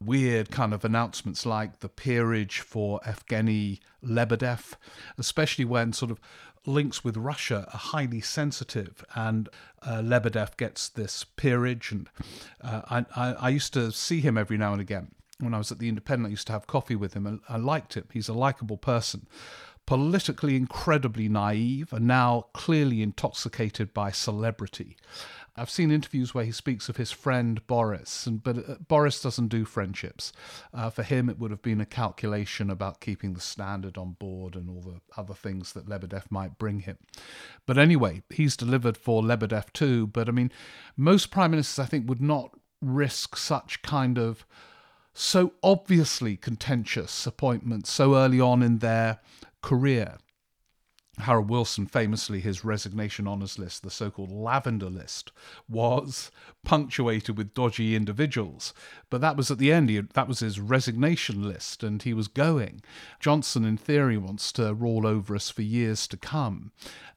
weird 0.00 0.50
kind 0.50 0.72
of 0.72 0.82
announcements 0.82 1.44
like 1.44 1.80
the 1.80 1.90
peerage 1.90 2.60
for 2.60 3.00
Evgeny 3.00 3.80
Lebedev, 4.02 4.72
especially 5.18 5.66
when 5.66 5.92
sort 5.92 6.10
of 6.10 6.18
links 6.64 7.04
with 7.04 7.18
Russia 7.18 7.68
are 7.70 7.78
highly 7.78 8.22
sensitive, 8.22 9.04
and 9.14 9.50
uh, 9.82 9.98
Lebedev 9.98 10.56
gets 10.56 10.88
this 10.88 11.22
peerage. 11.22 11.92
And 11.92 12.08
uh, 12.62 12.80
I, 12.88 13.04
I, 13.14 13.32
I, 13.34 13.48
used 13.50 13.74
to 13.74 13.92
see 13.92 14.20
him 14.20 14.38
every 14.38 14.56
now 14.56 14.72
and 14.72 14.80
again 14.80 15.12
when 15.42 15.54
I 15.54 15.58
was 15.58 15.72
at 15.72 15.78
the 15.78 15.88
Independent. 15.88 16.28
I 16.28 16.30
used 16.30 16.46
to 16.46 16.52
have 16.52 16.66
coffee 16.66 16.96
with 16.96 17.14
him, 17.14 17.26
and 17.26 17.40
I 17.48 17.56
liked 17.56 17.94
him. 17.94 18.04
He's 18.12 18.28
a 18.28 18.34
likable 18.34 18.76
person. 18.76 19.26
Politically 19.84 20.54
incredibly 20.54 21.28
naive, 21.28 21.92
and 21.92 22.06
now 22.06 22.46
clearly 22.52 23.02
intoxicated 23.02 23.92
by 23.92 24.12
celebrity. 24.12 24.96
I've 25.54 25.68
seen 25.68 25.90
interviews 25.90 26.32
where 26.32 26.46
he 26.46 26.52
speaks 26.52 26.88
of 26.88 26.96
his 26.96 27.10
friend 27.10 27.66
Boris, 27.66 28.26
and 28.26 28.42
but 28.42 28.56
uh, 28.56 28.74
Boris 28.88 29.20
doesn't 29.20 29.48
do 29.48 29.66
friendships. 29.66 30.32
Uh, 30.72 30.88
for 30.88 31.02
him, 31.02 31.28
it 31.28 31.38
would 31.38 31.50
have 31.50 31.60
been 31.60 31.80
a 31.80 31.86
calculation 31.86 32.70
about 32.70 33.00
keeping 33.00 33.34
the 33.34 33.40
standard 33.40 33.98
on 33.98 34.12
board 34.12 34.54
and 34.54 34.70
all 34.70 34.80
the 34.80 35.00
other 35.20 35.34
things 35.34 35.74
that 35.74 35.88
Lebedev 35.88 36.30
might 36.30 36.56
bring 36.58 36.80
him. 36.80 36.96
But 37.66 37.76
anyway, 37.76 38.22
he's 38.30 38.56
delivered 38.56 38.96
for 38.96 39.22
Lebedev 39.22 39.72
too. 39.74 40.06
But 40.06 40.28
I 40.28 40.32
mean, 40.32 40.52
most 40.96 41.30
prime 41.30 41.50
ministers, 41.50 41.84
I 41.84 41.86
think, 41.86 42.08
would 42.08 42.22
not 42.22 42.56
risk 42.80 43.36
such 43.36 43.82
kind 43.82 44.18
of 44.18 44.46
so 45.14 45.52
obviously 45.62 46.36
contentious 46.36 47.26
appointments 47.26 47.90
so 47.90 48.16
early 48.16 48.40
on 48.40 48.62
in 48.62 48.78
their 48.78 49.18
career. 49.60 50.18
Harold 51.18 51.50
Wilson, 51.50 51.86
famously, 51.86 52.40
his 52.40 52.64
resignation 52.64 53.28
honours 53.28 53.58
list, 53.58 53.82
the 53.82 53.90
so 53.90 54.10
called 54.10 54.30
lavender 54.30 54.88
list, 54.88 55.30
was 55.68 56.30
punctuated 56.64 57.36
with 57.36 57.52
dodgy 57.52 57.94
individuals. 57.94 58.72
But 59.10 59.20
that 59.20 59.36
was 59.36 59.50
at 59.50 59.58
the 59.58 59.72
end, 59.72 59.90
he, 59.90 60.00
that 60.00 60.26
was 60.26 60.40
his 60.40 60.58
resignation 60.58 61.42
list, 61.46 61.82
and 61.82 62.02
he 62.02 62.14
was 62.14 62.28
going. 62.28 62.80
Johnson, 63.20 63.64
in 63.64 63.76
theory, 63.76 64.16
wants 64.16 64.52
to 64.52 64.72
rule 64.72 65.06
over 65.06 65.36
us 65.36 65.50
for 65.50 65.62
years 65.62 66.06
to 66.08 66.16
come, 66.16 66.72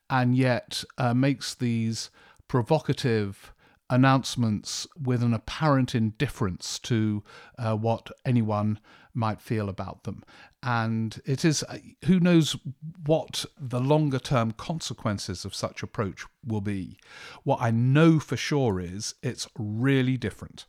and 0.10 0.36
yet 0.36 0.84
uh, 0.98 1.14
makes 1.14 1.56
these 1.56 2.10
provocative 2.50 3.54
announcements 3.90 4.88
with 5.00 5.22
an 5.22 5.34
apparent 5.34 5.94
indifference 5.94 6.80
to 6.80 7.24
uh, 7.58 7.76
what 7.76 8.10
anyone 8.26 8.80
might 9.14 9.40
feel 9.40 9.70
about 9.70 10.04
them. 10.04 10.24
And 10.64 11.22
it 11.26 11.46
is, 11.46 11.64
uh, 11.64 11.78
who 12.06 12.20
knows 12.20 12.58
what 13.06 13.46
the 13.60 13.80
longer 13.80 14.20
term 14.20 14.52
consequences 14.52 15.46
of 15.46 15.56
such 15.56 15.84
approach 15.84 16.26
will 16.46 16.62
be. 16.62 16.98
What 17.44 17.62
I 17.62 17.72
know 17.72 18.20
for 18.20 18.36
sure 18.36 18.80
is 18.80 19.16
it's 19.22 19.48
really 19.58 20.18
different. 20.18 20.66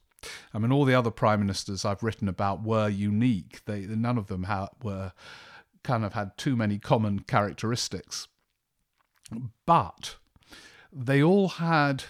I 0.52 0.58
mean, 0.58 0.72
all 0.72 0.84
the 0.84 0.94
other 0.94 1.10
prime 1.10 1.40
ministers 1.40 1.84
I've 1.84 2.02
written 2.02 2.28
about 2.28 2.62
were 2.62 2.88
unique. 2.88 3.64
They 3.64 3.80
none 3.80 4.18
of 4.18 4.26
them 4.26 4.44
ha- 4.44 4.70
were 4.82 5.12
kind 5.82 6.04
of 6.04 6.14
had 6.14 6.36
too 6.36 6.56
many 6.56 6.78
common 6.78 7.20
characteristics, 7.20 8.28
but 9.64 10.16
they 10.92 11.22
all 11.22 11.48
had 11.48 12.04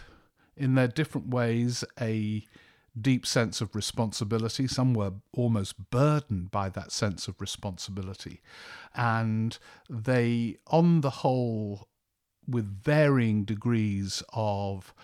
in 0.57 0.75
their 0.75 0.89
different 0.89 1.29
ways 1.29 1.85
a 2.01 2.45
deep 2.99 3.27
sense 3.27 3.61
of 3.61 3.75
responsibility. 3.75 4.67
Some 4.67 4.95
were 4.95 5.13
almost 5.33 5.91
burdened 5.91 6.51
by 6.51 6.69
that 6.71 6.93
sense 6.93 7.29
of 7.29 7.41
responsibility. 7.41 8.41
And 8.95 9.59
they, 9.91 10.57
on 10.69 11.03
the 11.03 11.11
whole, 11.11 11.89
with 12.49 12.83
varying 12.83 13.45
degrees 13.45 14.23
of 14.33 14.95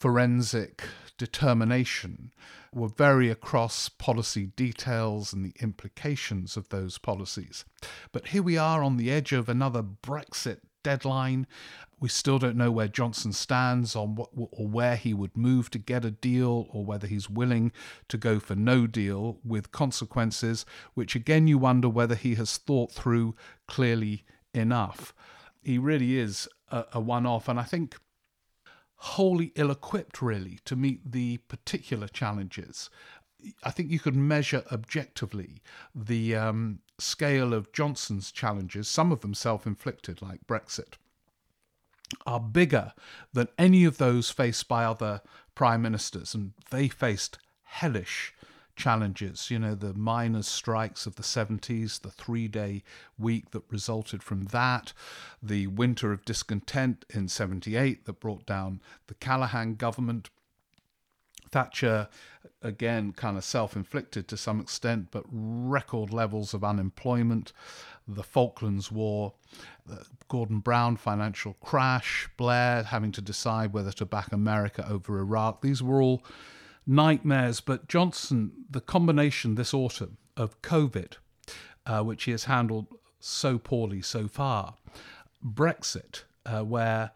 forensic 0.00 0.82
determination, 1.16 2.32
were 2.72 2.88
very 2.88 3.30
across 3.30 3.88
policy 3.88 4.46
details 4.46 5.32
and 5.32 5.44
the 5.44 5.54
implications 5.60 6.56
of 6.56 6.68
those 6.68 6.98
policies. 6.98 7.64
But 8.12 8.28
here 8.28 8.42
we 8.42 8.56
are 8.56 8.82
on 8.82 8.96
the 8.96 9.10
edge 9.10 9.32
of 9.32 9.48
another 9.48 9.82
Brexit 9.82 10.60
deadline. 10.82 11.46
We 12.00 12.08
still 12.08 12.38
don't 12.38 12.56
know 12.56 12.70
where 12.70 12.88
Johnson 12.88 13.32
stands 13.32 13.96
on 13.96 14.14
what 14.14 14.30
or 14.34 14.68
where 14.68 14.96
he 14.96 15.12
would 15.12 15.36
move 15.36 15.70
to 15.70 15.78
get 15.78 16.04
a 16.04 16.10
deal 16.10 16.66
or 16.70 16.84
whether 16.84 17.06
he's 17.06 17.28
willing 17.28 17.72
to 18.08 18.16
go 18.16 18.38
for 18.38 18.54
no 18.54 18.86
deal 18.86 19.38
with 19.44 19.72
consequences, 19.72 20.64
which 20.94 21.16
again 21.16 21.48
you 21.48 21.58
wonder 21.58 21.88
whether 21.88 22.14
he 22.14 22.36
has 22.36 22.56
thought 22.56 22.92
through 22.92 23.34
clearly 23.66 24.24
enough. 24.54 25.12
He 25.62 25.78
really 25.78 26.18
is 26.18 26.48
a, 26.70 26.84
a 26.94 27.00
one 27.00 27.26
off, 27.26 27.48
and 27.48 27.58
I 27.58 27.64
think 27.64 27.96
wholly 28.98 29.52
ill 29.54 29.70
equipped, 29.70 30.20
really, 30.20 30.58
to 30.64 30.74
meet 30.76 31.12
the 31.12 31.38
particular 31.48 32.08
challenges. 32.08 32.90
I 33.62 33.70
think 33.70 33.90
you 33.90 34.00
could 34.00 34.16
measure 34.16 34.64
objectively 34.72 35.62
the 35.94 36.34
um, 36.34 36.80
scale 36.98 37.54
of 37.54 37.72
Johnson's 37.72 38.32
challenges, 38.32 38.88
some 38.88 39.12
of 39.12 39.20
them 39.20 39.34
self 39.34 39.66
inflicted, 39.66 40.20
like 40.20 40.46
Brexit, 40.46 40.94
are 42.26 42.40
bigger 42.40 42.92
than 43.32 43.48
any 43.58 43.84
of 43.84 43.98
those 43.98 44.30
faced 44.30 44.68
by 44.68 44.84
other 44.84 45.20
prime 45.54 45.82
ministers. 45.82 46.34
And 46.34 46.52
they 46.70 46.88
faced 46.88 47.38
hellish 47.62 48.34
challenges. 48.78 49.50
You 49.50 49.58
know, 49.58 49.74
the 49.74 49.92
miners' 49.92 50.48
strikes 50.48 51.04
of 51.04 51.16
the 51.16 51.22
70s, 51.22 52.00
the 52.00 52.10
three 52.10 52.48
day 52.48 52.82
week 53.18 53.50
that 53.50 53.64
resulted 53.70 54.22
from 54.22 54.46
that, 54.46 54.94
the 55.42 55.66
winter 55.66 56.12
of 56.12 56.24
discontent 56.24 57.04
in 57.10 57.28
78 57.28 58.06
that 58.06 58.20
brought 58.20 58.46
down 58.46 58.80
the 59.08 59.14
Callaghan 59.14 59.74
government. 59.74 60.30
Thatcher, 61.50 62.08
again, 62.62 63.12
kind 63.12 63.36
of 63.36 63.44
self 63.44 63.76
inflicted 63.76 64.28
to 64.28 64.36
some 64.36 64.60
extent, 64.60 65.08
but 65.10 65.24
record 65.30 66.12
levels 66.12 66.54
of 66.54 66.64
unemployment, 66.64 67.52
the 68.06 68.22
Falklands 68.22 68.90
War, 68.90 69.34
Gordon 70.28 70.60
Brown 70.60 70.96
financial 70.96 71.54
crash, 71.54 72.28
Blair 72.36 72.82
having 72.82 73.12
to 73.12 73.20
decide 73.20 73.72
whether 73.72 73.92
to 73.92 74.06
back 74.06 74.32
America 74.32 74.86
over 74.88 75.18
Iraq. 75.18 75.62
These 75.62 75.82
were 75.82 76.02
all 76.02 76.22
nightmares. 76.86 77.60
But 77.60 77.88
Johnson, 77.88 78.52
the 78.70 78.80
combination 78.80 79.54
this 79.54 79.74
autumn 79.74 80.18
of 80.36 80.60
COVID, 80.62 81.14
uh, 81.86 82.02
which 82.02 82.24
he 82.24 82.30
has 82.32 82.44
handled 82.44 82.86
so 83.20 83.58
poorly 83.58 84.02
so 84.02 84.28
far, 84.28 84.74
Brexit, 85.44 86.24
uh, 86.46 86.62
where 86.62 87.12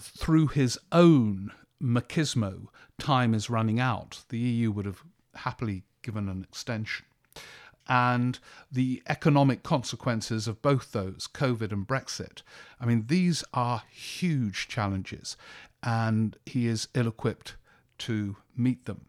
through 0.00 0.48
his 0.48 0.78
own 0.92 1.52
machismo, 1.82 2.66
time 2.98 3.34
is 3.34 3.50
running 3.50 3.80
out. 3.80 4.24
The 4.28 4.38
EU 4.38 4.70
would 4.72 4.86
have 4.86 5.02
happily 5.34 5.84
given 6.02 6.28
an 6.28 6.42
extension. 6.42 7.06
And 7.88 8.38
the 8.70 9.02
economic 9.08 9.62
consequences 9.62 10.48
of 10.48 10.60
both 10.60 10.92
those, 10.92 11.28
COVID 11.32 11.70
and 11.70 11.86
Brexit, 11.86 12.42
I 12.80 12.86
mean, 12.86 13.04
these 13.06 13.44
are 13.54 13.82
huge 13.90 14.66
challenges, 14.66 15.36
and 15.82 16.36
he 16.46 16.66
is 16.66 16.88
ill 16.94 17.06
equipped 17.06 17.54
to 17.98 18.36
meet 18.56 18.86
them. 18.86 19.06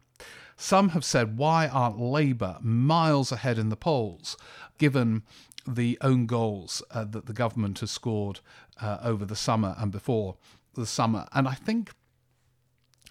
Some 0.57 0.89
have 0.89 1.05
said, 1.05 1.38
why 1.38 1.67
aren't 1.67 2.00
Labour 2.00 2.57
miles 2.62 3.31
ahead 3.31 3.57
in 3.57 3.69
the 3.69 3.75
polls, 3.75 4.38
given 4.77 5.24
the 5.67 5.97
own 6.01 6.25
goals 6.25 6.81
uh, 6.91 7.03
that 7.05 7.25
the 7.25 7.33
government 7.33 7.79
has 7.79 7.91
scored 7.91 8.39
uh, 8.81 8.97
over 9.03 9.25
the 9.25 9.36
summer 9.36 9.75
and 9.77 9.91
before 9.91 10.38
the 10.74 10.86
summer? 10.86 11.27
And 11.33 11.47
I 11.47 11.53
think 11.53 11.91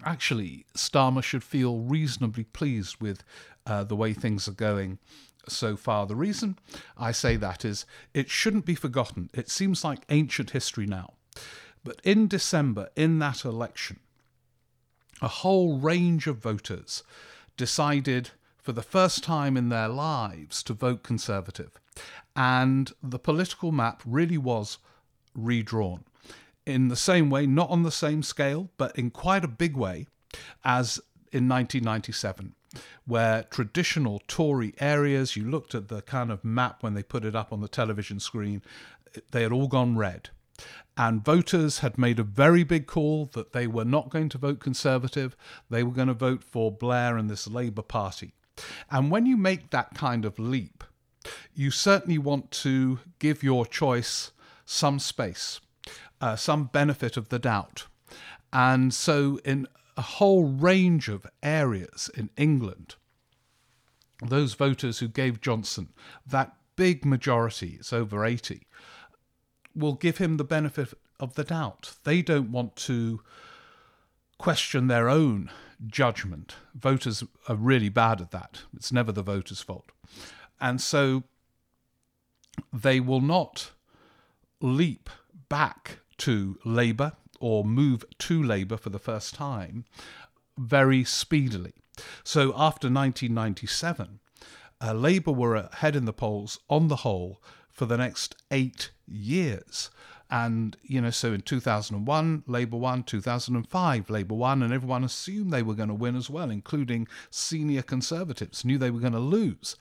actually 0.03 0.65
Starmer 0.75 1.23
should 1.23 1.43
feel 1.43 1.79
reasonably 1.79 2.43
pleased 2.43 2.97
with 2.99 3.23
uh, 3.65 3.83
the 3.83 3.95
way 3.95 4.13
things 4.13 4.47
are 4.47 4.51
going 4.53 4.99
so 5.47 5.75
far. 5.75 6.05
The 6.05 6.15
reason 6.15 6.57
I 6.97 7.11
say 7.11 7.35
that 7.37 7.65
is 7.65 7.85
it 8.13 8.29
shouldn't 8.29 8.65
be 8.65 8.75
forgotten. 8.75 9.29
It 9.33 9.49
seems 9.49 9.83
like 9.83 9.99
ancient 10.09 10.51
history 10.51 10.85
now. 10.85 11.13
But 11.83 12.01
in 12.03 12.27
December, 12.27 12.89
in 12.95 13.19
that 13.19 13.45
election, 13.45 13.99
a 15.21 15.27
whole 15.27 15.79
range 15.79 16.27
of 16.27 16.37
voters 16.37 17.03
decided 17.55 18.31
for 18.57 18.71
the 18.73 18.83
first 18.83 19.23
time 19.23 19.55
in 19.55 19.69
their 19.69 19.87
lives 19.87 20.61
to 20.63 20.73
vote 20.73 21.01
Conservative. 21.01 21.79
And 22.35 22.91
the 23.01 23.19
political 23.19 23.71
map 23.71 24.01
really 24.05 24.37
was 24.37 24.77
redrawn 25.33 26.03
in 26.67 26.89
the 26.89 26.95
same 26.97 27.29
way, 27.29 27.47
not 27.47 27.69
on 27.69 27.83
the 27.83 27.91
same 27.91 28.21
scale, 28.21 28.69
but 28.77 28.97
in 28.97 29.09
quite 29.09 29.45
a 29.45 29.47
big 29.47 29.77
way, 29.77 30.05
as 30.65 30.97
in 31.31 31.47
1997, 31.47 32.55
where 33.05 33.43
traditional 33.43 34.21
Tory 34.27 34.73
areas, 34.79 35.37
you 35.37 35.49
looked 35.49 35.73
at 35.73 35.87
the 35.87 36.01
kind 36.01 36.29
of 36.29 36.43
map 36.43 36.83
when 36.83 36.93
they 36.93 37.03
put 37.03 37.23
it 37.23 37.35
up 37.35 37.53
on 37.53 37.61
the 37.61 37.69
television 37.69 38.19
screen, 38.19 38.61
they 39.31 39.43
had 39.43 39.53
all 39.53 39.67
gone 39.67 39.97
red. 39.97 40.29
And 40.97 41.23
voters 41.23 41.79
had 41.79 41.97
made 41.97 42.19
a 42.19 42.23
very 42.23 42.63
big 42.63 42.85
call 42.85 43.27
that 43.33 43.53
they 43.53 43.67
were 43.67 43.85
not 43.85 44.09
going 44.09 44.27
to 44.29 44.37
vote 44.37 44.59
Conservative, 44.59 45.37
they 45.69 45.83
were 45.83 45.91
going 45.91 46.07
to 46.09 46.13
vote 46.13 46.43
for 46.43 46.71
Blair 46.71 47.15
and 47.15 47.29
this 47.29 47.47
Labour 47.47 47.83
Party. 47.83 48.33
And 48.91 49.09
when 49.09 49.25
you 49.25 49.37
make 49.37 49.69
that 49.69 49.93
kind 49.93 50.25
of 50.25 50.37
leap, 50.37 50.83
you 51.53 51.71
certainly 51.71 52.17
want 52.17 52.51
to 52.51 52.99
give 53.19 53.43
your 53.43 53.65
choice 53.65 54.31
some 54.65 54.99
space, 54.99 55.61
uh, 56.21 56.35
some 56.35 56.65
benefit 56.65 57.17
of 57.17 57.29
the 57.29 57.39
doubt. 57.39 57.87
And 58.51 58.93
so, 58.93 59.39
in 59.43 59.67
a 59.95 60.01
whole 60.01 60.45
range 60.45 61.09
of 61.09 61.25
areas 61.43 62.09
in 62.15 62.29
England, 62.37 62.95
those 64.25 64.53
voters 64.53 64.99
who 64.99 65.07
gave 65.07 65.41
Johnson 65.41 65.89
that 66.25 66.55
big 66.75 67.05
majority, 67.05 67.77
it's 67.79 67.93
over 67.93 68.25
80, 68.25 68.61
will 69.75 69.93
give 69.93 70.17
him 70.17 70.37
the 70.37 70.43
benefit 70.43 70.93
of 71.19 71.35
the 71.35 71.43
doubt. 71.43 71.95
They 72.03 72.21
don't 72.21 72.51
want 72.51 72.75
to 72.77 73.21
question 74.37 74.87
their 74.87 75.09
own 75.09 75.51
judgment. 75.85 76.55
Voters 76.75 77.23
are 77.47 77.55
really 77.55 77.89
bad 77.89 78.21
at 78.21 78.31
that. 78.31 78.61
It's 78.75 78.91
never 78.91 79.11
the 79.11 79.23
voters' 79.23 79.61
fault. 79.61 79.91
And 80.59 80.81
so 80.81 81.23
they 82.73 82.99
will 82.99 83.21
not 83.21 83.71
leap 84.61 85.09
back 85.49 85.99
to 86.19 86.57
Labour 86.63 87.13
or 87.39 87.63
move 87.63 88.03
to 88.19 88.41
Labour 88.41 88.77
for 88.77 88.89
the 88.89 88.99
first 88.99 89.35
time 89.35 89.85
very 90.57 91.03
speedily. 91.03 91.73
So 92.23 92.49
after 92.55 92.87
1997, 92.87 94.19
uh, 94.79 94.93
Labour 94.93 95.31
were 95.31 95.55
ahead 95.55 95.95
in 95.95 96.05
the 96.05 96.13
polls 96.13 96.59
on 96.69 96.87
the 96.87 96.97
whole 96.97 97.41
for 97.69 97.85
the 97.85 97.97
next 97.97 98.35
eight 98.51 98.91
years. 99.07 99.89
And, 100.29 100.75
you 100.83 100.99
know, 100.99 101.09
so 101.09 101.31
in 101.31 101.41
2001, 101.41 102.43
Labour 102.47 102.77
won, 102.77 103.03
2005, 103.03 104.09
Labour 104.09 104.35
won, 104.35 104.61
and 104.61 104.73
everyone 104.73 105.05
assumed 105.05 105.51
they 105.51 105.63
were 105.63 105.73
going 105.73 105.87
to 105.87 105.95
win 105.95 106.17
as 106.17 106.29
well, 106.29 106.49
including 106.49 107.07
senior 107.29 107.81
Conservatives, 107.81 108.65
knew 108.65 108.77
they 108.77 108.91
were 108.91 108.99
going 108.99 109.13
to 109.13 109.19
lose. 109.19 109.77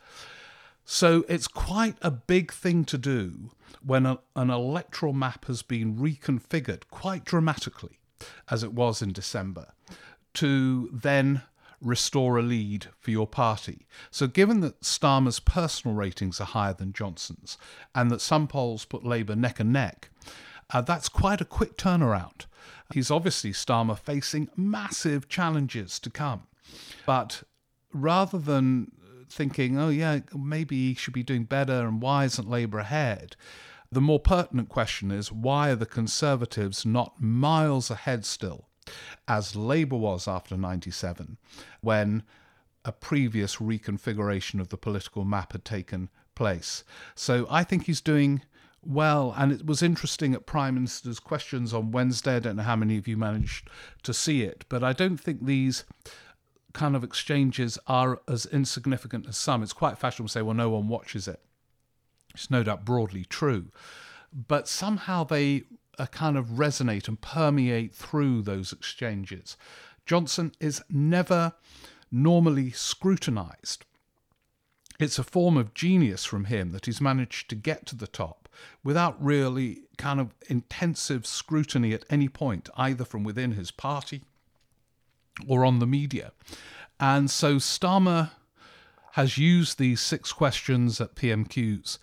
So 0.89 1.25
it's 1.29 1.49
quite 1.49 1.97
a 2.01 2.13
big 2.13 2.53
thing 2.53 2.85
to 2.87 2.97
do 2.97 3.51
when 3.85 4.07
a, 4.07 4.21
an 4.37 4.51
electoral 4.51 5.13
map 5.13 5.47
has 5.47 5.63
been 5.63 5.97
reconfigured 5.97 6.85
quite 6.91 7.25
dramatically, 7.25 7.99
as 8.49 8.63
it 8.63 8.73
was 8.73 9.03
in 9.03 9.13
December, 9.13 9.73
to 10.35 10.89
then 10.93 11.43
restore 11.83 12.39
a 12.39 12.43
lead 12.43 12.87
for 13.01 13.11
your 13.11 13.27
party. 13.27 13.87
So, 14.13 14.29
given 14.29 14.61
that 14.61 14.81
Starmer's 14.81 15.41
personal 15.41 15.97
ratings 15.97 16.41
are 16.41 16.45
higher 16.45 16.73
than 16.73 16.93
Johnson's, 16.93 17.59
and 17.93 18.09
that 18.13 18.21
some 18.21 18.47
polls 18.47 18.85
put 18.85 19.05
Labour 19.05 19.35
neck 19.35 19.59
and 19.59 19.73
neck, 19.73 20.11
uh, 20.71 20.83
that's 20.83 21.09
quite 21.09 21.41
a 21.41 21.45
quick 21.45 21.77
turnaround. 21.77 22.47
He's 22.95 23.11
obviously 23.11 23.51
Starmer 23.51 23.99
facing 23.99 24.51
massive 24.57 25.29
challenges 25.29 25.99
to 25.99 26.11
come. 26.11 26.45
But 27.05 27.43
rather 27.93 28.39
than 28.39 28.93
thinking, 29.29 29.79
oh, 29.79 29.89
yeah, 29.89 30.21
maybe 30.37 30.89
he 30.89 30.95
should 30.95 31.15
be 31.15 31.23
doing 31.23 31.45
better 31.45 31.87
and 31.87 32.01
why 32.01 32.25
isn't 32.25 32.49
Labour 32.49 32.79
ahead? 32.79 33.37
The 33.91 34.01
more 34.01 34.21
pertinent 34.21 34.69
question 34.69 35.11
is 35.11 35.31
why 35.31 35.71
are 35.71 35.77
the 35.77 35.87
Conservatives 35.87 36.85
not 36.85 37.21
miles 37.21 37.91
ahead 37.91 38.25
still? 38.25 38.69
as 39.29 39.57
Labour 39.57 39.97
was 39.97 40.29
after 40.29 40.57
97, 40.57 41.37
when 41.81 42.23
a 42.85 42.93
previous 42.93 43.57
reconfiguration 43.57 44.61
of 44.61 44.69
the 44.69 44.77
political 44.77 45.25
map 45.25 45.53
had 45.53 45.65
taken 45.65 46.09
place. 46.35 46.85
So 47.15 47.47
I 47.51 47.65
think 47.65 47.87
he's 47.87 48.01
doing 48.01 48.43
well, 48.83 49.35
and 49.37 49.51
it 49.51 49.67
was 49.67 49.83
interesting 49.83 50.35
at 50.35 50.47
Prime 50.47 50.75
Minister's 50.75 51.19
questions 51.19 51.75
on 51.75 51.91
Wednesday. 51.91 52.37
I 52.37 52.39
don't 52.39 52.57
know 52.57 52.63
how 52.63 52.77
many 52.77 52.97
of 52.97 53.09
you 53.09 53.17
managed 53.17 53.69
to 54.05 54.15
see 54.15 54.43
it, 54.43 54.65
but 54.69 54.85
I 54.85 54.93
don't 54.93 55.19
think 55.19 55.45
these 55.45 55.85
kind 56.77 56.95
of 56.95 57.03
exchanges 57.03 57.79
are 57.87 58.21
as 58.29 58.45
insignificant 58.47 59.27
as 59.27 59.37
some. 59.37 59.63
It's 59.63 59.73
quite 59.73 59.99
fashionable 59.99 60.29
to 60.29 60.33
say, 60.33 60.43
well, 60.43 60.55
no 60.55 60.69
one 60.69 60.89
watches 60.89 61.27
it. 61.27 61.41
It's 62.35 62.51
no 62.51 62.63
doubt 62.63 62.85
broadly 62.85 63.25
true. 63.25 63.73
But 64.31 64.69
somehow 64.69 65.25
they 65.25 65.65
a 65.99 66.07
kind 66.07 66.37
of 66.37 66.49
resonate 66.49 67.09
and 67.09 67.19
permeate 67.19 67.95
through 67.95 68.43
those 68.43 68.75
exchanges. 68.75 69.57
Johnson 70.05 70.53
is 70.61 70.83
never 70.91 71.55
normally 72.13 72.71
scrutinized. 72.71 73.87
It's 75.01 75.19
a 75.19 75.25
form 75.25 75.57
of 75.57 75.73
genius 75.73 76.27
from 76.27 76.45
him 76.45 76.73
that 76.73 76.85
he's 76.85 77.01
managed 77.01 77.49
to 77.49 77.55
get 77.55 77.87
to 77.87 77.97
the 77.97 78.07
top 78.07 78.51
without 78.85 79.23
really 79.23 79.85
kind 79.97 80.21
of 80.21 80.35
intensive 80.51 81.27
scrutiny 81.27 81.95
at 81.95 82.05
any 82.11 82.29
point, 82.29 82.69
either 82.77 83.07
from 83.07 83.25
within 83.25 83.53
his 83.53 83.71
party 83.71 84.25
or 85.47 85.65
on 85.65 85.79
the 85.79 85.87
media. 85.87 86.33
And 86.99 87.31
so 87.31 87.57
Starmer 87.57 88.31
has 89.13 89.39
used 89.39 89.79
these 89.79 90.01
six 90.01 90.33
questions 90.33 91.01
at 91.01 91.15
PMQs 91.15 91.99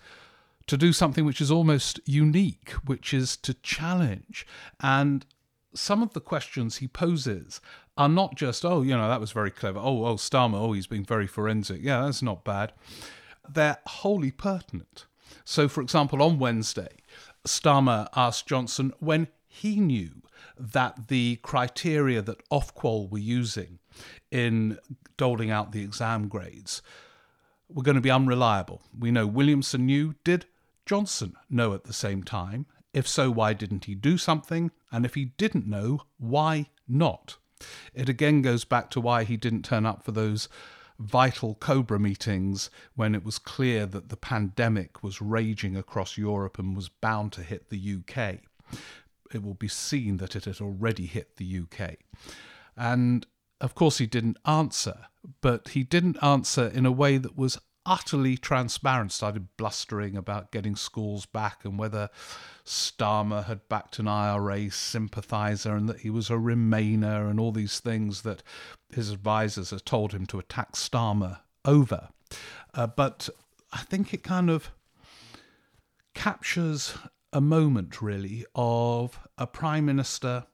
to 0.66 0.76
do 0.76 0.92
something 0.92 1.24
which 1.24 1.40
is 1.40 1.50
almost 1.50 2.00
unique, 2.06 2.70
which 2.84 3.12
is 3.12 3.36
to 3.38 3.54
challenge. 3.54 4.46
And 4.80 5.26
some 5.74 6.02
of 6.02 6.12
the 6.12 6.20
questions 6.20 6.76
he 6.76 6.88
poses 6.88 7.60
are 7.96 8.08
not 8.08 8.34
just, 8.34 8.64
oh, 8.64 8.82
you 8.82 8.96
know, 8.96 9.08
that 9.08 9.20
was 9.20 9.32
very 9.32 9.50
clever. 9.50 9.78
Oh, 9.78 10.06
oh, 10.06 10.16
Starmer, 10.16 10.58
oh, 10.58 10.72
he's 10.72 10.86
being 10.86 11.04
very 11.04 11.26
forensic. 11.26 11.82
Yeah, 11.82 12.04
that's 12.04 12.22
not 12.22 12.44
bad. 12.44 12.72
They're 13.48 13.78
wholly 13.86 14.30
pertinent. 14.30 15.06
So, 15.44 15.68
for 15.68 15.82
example, 15.82 16.22
on 16.22 16.38
Wednesday, 16.38 16.96
Starmer 17.46 18.08
asked 18.16 18.46
Johnson 18.46 18.92
when 18.98 19.28
he 19.46 19.78
knew 19.78 20.22
that 20.58 21.08
the 21.08 21.36
criteria 21.42 22.22
that 22.22 22.48
Ofqual 22.48 23.10
were 23.10 23.18
using 23.18 23.78
in 24.30 24.78
doling 25.16 25.50
out 25.50 25.72
the 25.72 25.82
exam 25.82 26.28
grades 26.28 26.82
were 27.68 27.82
going 27.82 27.96
to 27.96 28.00
be 28.00 28.10
unreliable. 28.10 28.82
We 28.96 29.10
know 29.10 29.26
Williamson 29.26 29.86
knew. 29.86 30.14
Did 30.24 30.46
Johnson 30.86 31.34
know 31.50 31.74
at 31.74 31.84
the 31.84 31.92
same 31.92 32.22
time? 32.22 32.66
If 32.92 33.08
so, 33.08 33.30
why 33.30 33.54
didn't 33.54 33.86
he 33.86 33.94
do 33.94 34.16
something? 34.16 34.70
And 34.92 35.04
if 35.04 35.14
he 35.14 35.26
didn't 35.36 35.66
know, 35.66 36.02
why 36.18 36.66
not? 36.86 37.38
It 37.92 38.08
again 38.08 38.42
goes 38.42 38.64
back 38.64 38.90
to 38.90 39.00
why 39.00 39.24
he 39.24 39.36
didn't 39.36 39.64
turn 39.64 39.86
up 39.86 40.04
for 40.04 40.12
those 40.12 40.48
vital 40.98 41.56
Cobra 41.56 41.98
meetings 41.98 42.70
when 42.94 43.14
it 43.14 43.24
was 43.24 43.38
clear 43.38 43.86
that 43.86 44.10
the 44.10 44.16
pandemic 44.16 45.02
was 45.02 45.20
raging 45.20 45.76
across 45.76 46.16
Europe 46.16 46.58
and 46.58 46.76
was 46.76 46.88
bound 46.88 47.32
to 47.32 47.42
hit 47.42 47.68
the 47.68 47.96
UK. 47.98 48.38
It 49.34 49.42
will 49.42 49.54
be 49.54 49.68
seen 49.68 50.18
that 50.18 50.36
it 50.36 50.44
had 50.44 50.60
already 50.60 51.06
hit 51.06 51.36
the 51.36 51.60
UK. 51.62 51.96
And 52.76 53.26
of 53.60 53.74
course, 53.74 53.98
he 53.98 54.06
didn't 54.06 54.38
answer, 54.46 55.06
but 55.40 55.68
he 55.68 55.82
didn't 55.82 56.22
answer 56.22 56.66
in 56.66 56.86
a 56.86 56.92
way 56.92 57.18
that 57.18 57.36
was 57.36 57.58
utterly 57.86 58.36
transparent, 58.36 59.12
started 59.12 59.56
blustering 59.56 60.16
about 60.16 60.50
getting 60.50 60.74
schools 60.74 61.26
back 61.26 61.64
and 61.64 61.78
whether 61.78 62.08
Starmer 62.64 63.44
had 63.44 63.68
backed 63.68 63.98
an 63.98 64.08
IRA 64.08 64.70
sympathiser 64.70 65.74
and 65.74 65.88
that 65.88 66.00
he 66.00 66.10
was 66.10 66.30
a 66.30 66.34
Remainer 66.34 67.28
and 67.28 67.38
all 67.38 67.52
these 67.52 67.80
things 67.80 68.22
that 68.22 68.42
his 68.94 69.10
advisors 69.10 69.70
had 69.70 69.84
told 69.84 70.12
him 70.12 70.24
to 70.26 70.38
attack 70.38 70.72
Starmer 70.72 71.40
over. 71.64 72.08
Uh, 72.72 72.86
but 72.86 73.28
I 73.72 73.78
think 73.78 74.14
it 74.14 74.22
kind 74.22 74.48
of 74.48 74.70
captures 76.14 76.96
a 77.34 77.40
moment, 77.40 78.00
really, 78.00 78.46
of 78.54 79.18
a 79.36 79.46
prime 79.46 79.84
minister 79.84 80.46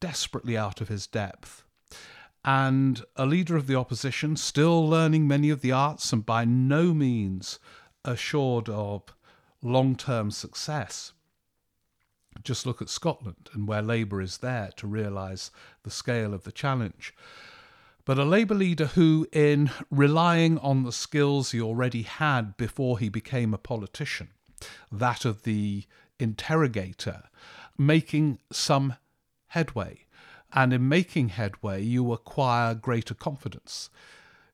desperately 0.00 0.56
out 0.56 0.80
of 0.80 0.88
his 0.88 1.06
depth 1.06 1.62
and 2.44 3.04
a 3.16 3.26
leader 3.26 3.56
of 3.56 3.66
the 3.66 3.74
opposition, 3.74 4.36
still 4.36 4.88
learning 4.88 5.28
many 5.28 5.50
of 5.50 5.60
the 5.60 5.72
arts 5.72 6.12
and 6.12 6.24
by 6.24 6.44
no 6.44 6.94
means 6.94 7.58
assured 8.04 8.68
of 8.68 9.02
long 9.62 9.94
term 9.94 10.30
success. 10.30 11.12
Just 12.42 12.64
look 12.64 12.80
at 12.80 12.88
Scotland 12.88 13.50
and 13.52 13.68
where 13.68 13.82
Labour 13.82 14.22
is 14.22 14.38
there 14.38 14.70
to 14.76 14.86
realise 14.86 15.50
the 15.82 15.90
scale 15.90 16.32
of 16.32 16.44
the 16.44 16.52
challenge. 16.52 17.14
But 18.06 18.18
a 18.18 18.24
Labour 18.24 18.54
leader 18.54 18.86
who, 18.86 19.26
in 19.30 19.70
relying 19.90 20.56
on 20.58 20.84
the 20.84 20.92
skills 20.92 21.50
he 21.50 21.60
already 21.60 22.02
had 22.02 22.56
before 22.56 22.98
he 22.98 23.10
became 23.10 23.52
a 23.52 23.58
politician, 23.58 24.30
that 24.90 25.24
of 25.24 25.42
the 25.42 25.84
interrogator, 26.18 27.24
making 27.78 28.38
some 28.50 28.94
headway 29.48 30.04
and 30.52 30.72
in 30.72 30.88
making 30.88 31.30
headway, 31.30 31.82
you 31.82 32.12
acquire 32.12 32.74
greater 32.74 33.14
confidence. 33.14 33.90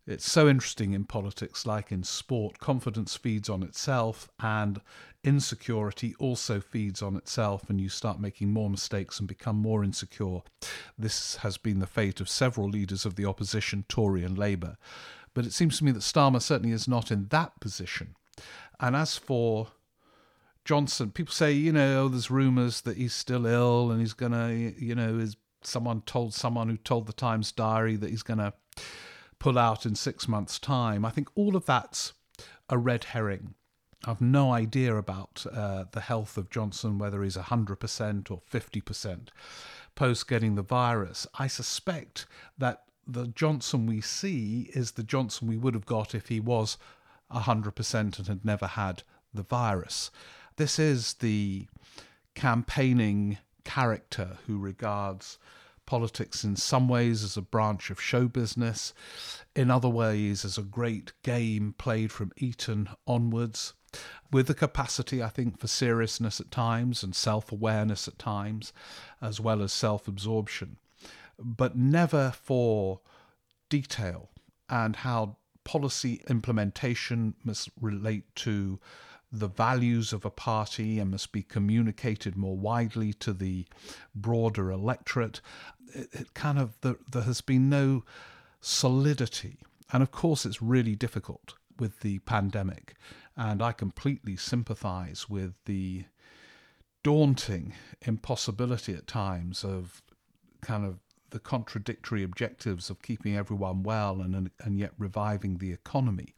It's 0.06 0.30
so 0.30 0.48
interesting 0.48 0.92
in 0.92 1.04
politics, 1.04 1.66
like 1.66 1.90
in 1.90 2.04
sport. 2.04 2.58
Confidence 2.58 3.16
feeds 3.16 3.48
on 3.48 3.62
itself, 3.62 4.28
and 4.38 4.80
insecurity 5.24 6.14
also 6.20 6.60
feeds 6.60 7.02
on 7.02 7.16
itself, 7.16 7.68
and 7.68 7.80
you 7.80 7.88
start 7.88 8.20
making 8.20 8.52
more 8.52 8.70
mistakes 8.70 9.18
and 9.18 9.26
become 9.26 9.56
more 9.56 9.82
insecure. 9.82 10.42
This 10.96 11.36
has 11.36 11.56
been 11.56 11.80
the 11.80 11.86
fate 11.86 12.20
of 12.20 12.28
several 12.28 12.68
leaders 12.68 13.04
of 13.04 13.16
the 13.16 13.24
opposition, 13.24 13.84
Tory 13.88 14.22
and 14.22 14.38
Labour. 14.38 14.76
But 15.34 15.46
it 15.46 15.52
seems 15.52 15.78
to 15.78 15.84
me 15.84 15.90
that 15.92 16.00
Starmer 16.00 16.40
certainly 16.40 16.72
is 16.72 16.86
not 16.86 17.10
in 17.10 17.26
that 17.28 17.58
position. 17.58 18.14
And 18.78 18.94
as 18.94 19.16
for 19.16 19.68
Johnson, 20.66 21.12
people 21.12 21.32
say, 21.32 21.52
you 21.52 21.72
know, 21.72 22.02
oh, 22.04 22.08
there's 22.08 22.30
rumours 22.30 22.80
that 22.82 22.96
he's 22.96 23.14
still 23.14 23.46
ill 23.46 23.92
and 23.92 24.00
he's 24.00 24.14
going 24.14 24.32
to, 24.32 24.74
you 24.84 24.96
know, 24.96 25.16
his 25.18 25.36
someone 25.62 26.00
told 26.02 26.34
someone 26.34 26.68
who 26.68 26.76
told 26.76 27.06
the 27.06 27.12
Times 27.12 27.52
Diary 27.52 27.96
that 27.96 28.10
he's 28.10 28.22
going 28.22 28.38
to 28.38 28.52
pull 29.38 29.58
out 29.58 29.86
in 29.86 29.94
six 29.94 30.26
months' 30.26 30.58
time. 30.58 31.04
I 31.04 31.10
think 31.10 31.28
all 31.36 31.56
of 31.56 31.66
that's 31.66 32.14
a 32.68 32.76
red 32.78 33.04
herring. 33.04 33.54
I've 34.04 34.20
no 34.20 34.52
idea 34.52 34.96
about 34.96 35.46
uh, 35.52 35.84
the 35.92 36.00
health 36.00 36.36
of 36.36 36.50
Johnson, 36.50 36.98
whether 36.98 37.22
he's 37.22 37.36
100% 37.36 38.30
or 38.30 38.40
50% 38.50 39.28
post 39.94 40.28
getting 40.28 40.56
the 40.56 40.62
virus. 40.62 41.26
I 41.38 41.46
suspect 41.46 42.26
that 42.58 42.82
the 43.06 43.28
Johnson 43.28 43.86
we 43.86 44.00
see 44.00 44.70
is 44.74 44.92
the 44.92 45.04
Johnson 45.04 45.46
we 45.46 45.56
would 45.56 45.74
have 45.74 45.86
got 45.86 46.14
if 46.14 46.28
he 46.28 46.40
was 46.40 46.76
100% 47.32 48.18
and 48.18 48.26
had 48.26 48.44
never 48.44 48.66
had 48.66 49.04
the 49.32 49.42
virus. 49.42 50.10
This 50.56 50.78
is 50.78 51.14
the 51.14 51.66
campaigning 52.34 53.38
character 53.64 54.38
who 54.46 54.58
regards 54.58 55.38
politics 55.84 56.44
in 56.44 56.56
some 56.56 56.88
ways 56.88 57.22
as 57.22 57.36
a 57.36 57.42
branch 57.42 57.90
of 57.90 58.00
show 58.00 58.26
business, 58.26 58.94
in 59.54 59.70
other 59.70 59.88
ways 59.88 60.44
as 60.46 60.56
a 60.56 60.62
great 60.62 61.12
game 61.22 61.74
played 61.76 62.10
from 62.10 62.32
Eton 62.38 62.88
onwards, 63.06 63.74
with 64.32 64.46
the 64.46 64.54
capacity, 64.54 65.22
I 65.22 65.28
think, 65.28 65.58
for 65.60 65.68
seriousness 65.68 66.40
at 66.40 66.50
times 66.50 67.02
and 67.02 67.14
self 67.14 67.52
awareness 67.52 68.08
at 68.08 68.18
times, 68.18 68.72
as 69.20 69.38
well 69.38 69.62
as 69.62 69.74
self 69.74 70.08
absorption, 70.08 70.78
but 71.38 71.76
never 71.76 72.32
for 72.34 73.00
detail 73.68 74.30
and 74.70 74.96
how 74.96 75.36
policy 75.64 76.22
implementation 76.28 77.34
must 77.44 77.68
relate 77.80 78.24
to 78.36 78.80
the 79.32 79.48
values 79.48 80.12
of 80.12 80.24
a 80.24 80.30
party 80.30 80.98
and 80.98 81.10
must 81.10 81.32
be 81.32 81.42
communicated 81.42 82.36
more 82.36 82.56
widely 82.56 83.12
to 83.12 83.32
the 83.32 83.66
broader 84.14 84.70
electorate. 84.70 85.40
It, 85.92 86.08
it 86.12 86.34
kind 86.34 86.58
of 86.58 86.80
the, 86.80 86.96
there 87.10 87.22
has 87.22 87.40
been 87.40 87.68
no 87.68 88.04
solidity, 88.60 89.58
and 89.92 90.02
of 90.02 90.10
course 90.10 90.46
it's 90.46 90.62
really 90.62 90.94
difficult 90.94 91.54
with 91.78 92.00
the 92.00 92.18
pandemic. 92.20 92.94
And 93.36 93.62
I 93.62 93.72
completely 93.72 94.36
sympathise 94.36 95.28
with 95.28 95.54
the 95.66 96.04
daunting 97.02 97.74
impossibility 98.02 98.94
at 98.94 99.06
times 99.06 99.62
of 99.62 100.02
kind 100.60 100.84
of 100.84 100.98
the 101.30 101.38
contradictory 101.38 102.22
objectives 102.22 102.88
of 102.88 103.02
keeping 103.02 103.36
everyone 103.36 103.82
well 103.82 104.20
and 104.20 104.50
and 104.58 104.78
yet 104.78 104.92
reviving 104.98 105.58
the 105.58 105.72
economy. 105.72 106.34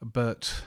But 0.00 0.62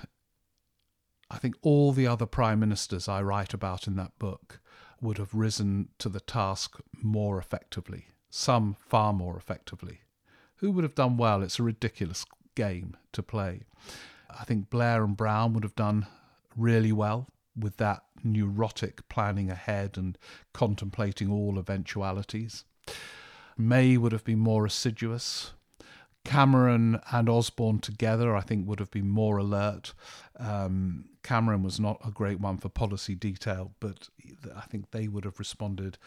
I 1.31 1.37
think 1.37 1.55
all 1.61 1.93
the 1.93 2.07
other 2.07 2.25
prime 2.25 2.59
ministers 2.59 3.07
I 3.07 3.21
write 3.21 3.53
about 3.53 3.87
in 3.87 3.95
that 3.95 4.19
book 4.19 4.59
would 4.99 5.17
have 5.17 5.33
risen 5.33 5.87
to 5.97 6.09
the 6.09 6.19
task 6.19 6.77
more 7.01 7.39
effectively, 7.39 8.07
some 8.29 8.75
far 8.75 9.13
more 9.13 9.37
effectively. 9.37 10.01
Who 10.57 10.71
would 10.71 10.83
have 10.83 10.93
done 10.93 11.15
well? 11.15 11.41
It's 11.41 11.57
a 11.57 11.63
ridiculous 11.63 12.25
game 12.55 12.97
to 13.13 13.23
play. 13.23 13.61
I 14.29 14.43
think 14.43 14.69
Blair 14.69 15.05
and 15.05 15.15
Brown 15.15 15.53
would 15.53 15.63
have 15.63 15.75
done 15.75 16.05
really 16.57 16.91
well 16.91 17.27
with 17.57 17.77
that 17.77 18.03
neurotic 18.23 19.07
planning 19.07 19.49
ahead 19.49 19.97
and 19.97 20.17
contemplating 20.53 21.31
all 21.31 21.57
eventualities. 21.57 22.65
May 23.57 23.95
would 23.95 24.11
have 24.11 24.25
been 24.25 24.39
more 24.39 24.65
assiduous. 24.65 25.53
Cameron 26.23 26.99
and 27.11 27.27
Osborne 27.27 27.79
together, 27.79 28.35
I 28.35 28.41
think, 28.41 28.67
would 28.67 28.79
have 28.79 28.91
been 28.91 29.09
more 29.09 29.37
alert. 29.37 29.93
Um, 30.37 31.05
Cameron 31.23 31.63
was 31.63 31.79
not 31.79 31.99
a 32.05 32.11
great 32.11 32.39
one 32.39 32.57
for 32.57 32.69
policy 32.69 33.15
detail, 33.15 33.71
but 33.79 34.09
I 34.55 34.61
think 34.61 34.91
they 34.91 35.07
would 35.07 35.25
have 35.25 35.39
responded 35.39 35.97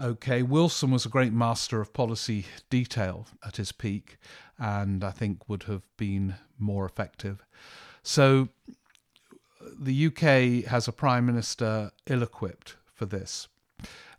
okay. 0.00 0.42
Wilson 0.42 0.90
was 0.90 1.06
a 1.06 1.10
great 1.10 1.32
master 1.32 1.80
of 1.80 1.92
policy 1.92 2.46
detail 2.70 3.26
at 3.44 3.56
his 3.56 3.72
peak, 3.72 4.18
and 4.58 5.02
I 5.02 5.10
think 5.10 5.48
would 5.48 5.64
have 5.64 5.82
been 5.96 6.36
more 6.58 6.84
effective. 6.84 7.44
So 8.02 8.48
the 9.78 10.06
UK 10.06 10.68
has 10.70 10.86
a 10.86 10.92
prime 10.92 11.26
minister 11.26 11.90
ill 12.06 12.22
equipped 12.22 12.76
for 12.94 13.06
this. 13.06 13.48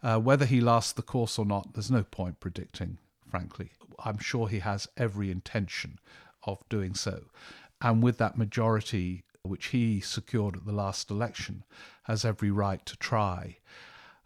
Uh, 0.04 0.20
whether 0.20 0.46
he 0.46 0.62
lasts 0.62 0.94
the 0.94 1.02
course 1.02 1.40
or 1.40 1.46
not, 1.46 1.74
there's 1.74 1.92
no 1.92 2.04
point 2.04 2.40
predicting, 2.40 2.98
frankly. 3.30 3.72
I'm 4.04 4.20
sure 4.20 4.48
he 4.48 4.60
has 4.60 4.88
every 4.98 5.32
intention 5.32 6.00
of 6.44 6.68
doing 6.70 6.94
so. 6.94 7.26
And 7.82 8.02
with 8.02 8.18
that 8.18 8.38
majority 8.38 9.24
which 9.44 9.68
he 9.68 10.00
secured 10.00 10.58
at 10.58 10.66
the 10.66 10.72
last 10.72 11.10
election, 11.10 11.64
has 12.04 12.26
every 12.26 12.52
right 12.52 12.86
to 12.86 12.98
try. 12.98 13.58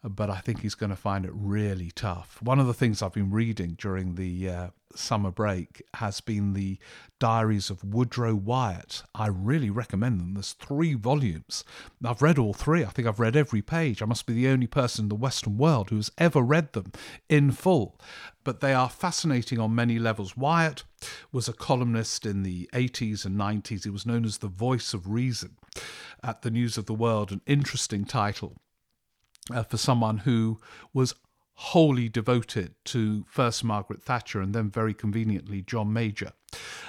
But 0.03 0.31
I 0.31 0.39
think 0.39 0.61
he's 0.61 0.75
going 0.75 0.89
to 0.89 0.95
find 0.95 1.25
it 1.25 1.31
really 1.33 1.91
tough. 1.91 2.41
One 2.41 2.59
of 2.59 2.65
the 2.65 2.73
things 2.73 3.01
I've 3.01 3.13
been 3.13 3.29
reading 3.29 3.75
during 3.77 4.15
the 4.15 4.49
uh, 4.49 4.67
summer 4.95 5.31
break 5.31 5.83
has 5.95 6.21
been 6.21 6.53
the 6.53 6.79
diaries 7.19 7.69
of 7.69 7.83
Woodrow 7.83 8.33
Wyatt. 8.33 9.03
I 9.13 9.27
really 9.27 9.69
recommend 9.69 10.19
them. 10.19 10.33
There's 10.33 10.53
three 10.53 10.95
volumes. 10.95 11.63
I've 12.03 12.21
read 12.21 12.39
all 12.39 12.53
three. 12.53 12.83
I 12.83 12.89
think 12.89 13.07
I've 13.07 13.19
read 13.19 13.35
every 13.35 13.61
page. 13.61 14.01
I 14.01 14.05
must 14.05 14.25
be 14.25 14.33
the 14.33 14.47
only 14.47 14.67
person 14.67 15.05
in 15.05 15.09
the 15.09 15.15
Western 15.15 15.57
world 15.57 15.89
who 15.91 15.97
has 15.97 16.11
ever 16.17 16.41
read 16.41 16.73
them 16.73 16.91
in 17.29 17.51
full. 17.51 17.99
But 18.43 18.59
they 18.59 18.73
are 18.73 18.89
fascinating 18.89 19.59
on 19.59 19.75
many 19.75 19.99
levels. 19.99 20.35
Wyatt 20.35 20.83
was 21.31 21.47
a 21.47 21.53
columnist 21.53 22.25
in 22.25 22.43
the 22.43 22.69
80s 22.73 23.23
and 23.23 23.39
90s. 23.39 23.83
He 23.83 23.89
was 23.89 24.05
known 24.05 24.25
as 24.25 24.39
the 24.39 24.47
voice 24.47 24.93
of 24.95 25.09
reason 25.09 25.57
at 26.23 26.41
the 26.41 26.51
News 26.51 26.77
of 26.77 26.87
the 26.87 26.93
World, 26.93 27.31
an 27.31 27.41
interesting 27.45 28.03
title 28.03 28.57
uh, 29.53 29.63
for 29.63 29.77
someone 29.77 30.19
who 30.19 30.59
was 30.93 31.15
wholly 31.55 32.09
devoted 32.09 32.73
to 32.83 33.23
first 33.29 33.63
Margaret 33.63 34.01
Thatcher 34.01 34.41
and 34.41 34.53
then 34.53 34.69
very 34.69 34.95
conveniently 34.95 35.61
John 35.61 35.93
Major. 35.93 36.31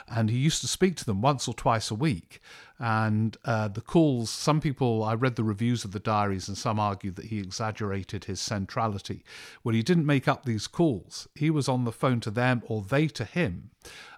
And 0.08 0.30
he 0.30 0.38
used 0.38 0.62
to 0.62 0.66
speak 0.66 0.96
to 0.96 1.04
them 1.04 1.20
once 1.20 1.46
or 1.46 1.54
twice 1.54 1.90
a 1.90 1.94
week. 1.94 2.40
And 2.78 3.36
uh, 3.44 3.68
the 3.68 3.82
calls, 3.82 4.30
some 4.30 4.60
people, 4.60 5.04
I 5.04 5.14
read 5.14 5.36
the 5.36 5.44
reviews 5.44 5.84
of 5.84 5.92
the 5.92 6.00
diaries, 6.00 6.48
and 6.48 6.56
some 6.56 6.80
argued 6.80 7.16
that 7.16 7.26
he 7.26 7.38
exaggerated 7.38 8.24
his 8.24 8.40
centrality. 8.40 9.24
Well, 9.62 9.74
he 9.74 9.82
didn't 9.82 10.06
make 10.06 10.26
up 10.26 10.44
these 10.44 10.66
calls. 10.66 11.28
He 11.34 11.50
was 11.50 11.68
on 11.68 11.84
the 11.84 11.92
phone 11.92 12.20
to 12.20 12.30
them 12.30 12.62
or 12.66 12.82
they 12.82 13.08
to 13.08 13.24
him 13.24 13.70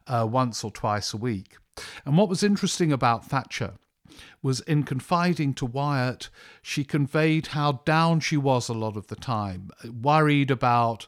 uh, 0.07 0.27
once 0.31 0.63
or 0.63 0.71
twice 0.71 1.13
a 1.13 1.19
week. 1.19 1.57
And 2.07 2.17
what 2.17 2.29
was 2.29 2.45
interesting 2.45 2.93
about 2.93 3.27
Thatcher 3.27 3.75
was 4.43 4.61
in 4.61 4.83
confiding 4.83 5.55
to 5.55 5.67
Wyatt, 5.67 6.29
she 6.63 6.85
conveyed 6.85 7.49
how 7.49 7.83
down 7.85 8.21
she 8.21 8.37
was 8.37 8.69
a 8.69 8.75
lot 8.75 8.97
of 8.97 9.09
the 9.09 9.17
time, 9.17 9.71
worried 9.85 10.51
about 10.51 11.07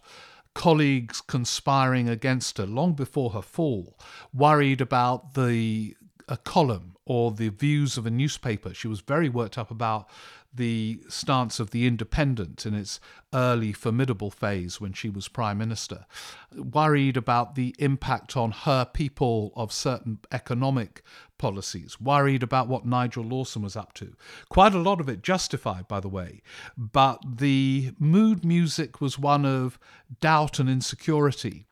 colleagues 0.55 1.21
conspiring 1.21 2.09
against 2.09 2.59
her 2.59 2.67
long 2.67 2.95
before 2.95 3.31
her 3.31 3.43
fall, 3.43 3.99
worried 4.33 4.81
about 4.81 5.35
the 5.35 5.95
a 6.29 6.37
column 6.37 6.97
or 7.05 7.31
the 7.31 7.51
views 7.51 7.97
of 7.97 8.07
a 8.07 8.11
newspaper. 8.11 8.75
She 8.75 8.89
was 8.89 9.01
very 9.01 9.29
worked 9.29 9.57
up 9.59 9.71
about 9.71 10.09
the 10.57 11.01
stance 11.09 11.61
of 11.61 11.71
the 11.71 11.87
Independent 11.87 12.67
in 12.67 12.75
its 12.75 13.01
early 13.33 13.73
formidable 13.73 14.31
phase 14.31 14.81
when 14.81 14.93
she 14.93 15.09
was 15.09 15.29
Prime 15.29 15.59
Minister, 15.59 16.07
worried 16.55 17.17
about 17.17 17.55
the 17.55 17.75
impact 17.79 18.37
on 18.37 18.51
her 18.51 18.85
people 18.85 19.53
of 19.55 19.73
certain 19.73 20.19
economic 20.33 21.03
policies, 21.39 22.01
worried 22.01 22.43
about 22.43 22.69
what 22.69 22.87
Nigel 22.87 23.25
Lawson 23.25 23.63
was 23.63 23.77
up 23.77 23.93
to. 23.95 24.15
Quite 24.49 24.75
a 24.75 24.79
lot 24.79 25.01
of 25.01 25.09
it 25.09 25.23
justified, 25.23 25.87
by 25.89 26.01
the 26.01 26.09
way, 26.09 26.43
but 26.77 27.23
the 27.39 27.93
mood 27.99 28.45
music 28.45 29.01
was 29.01 29.19
one 29.19 29.45
of 29.45 29.79
doubt 30.21 30.59
and 30.59 30.69
insecurity. 30.69 31.67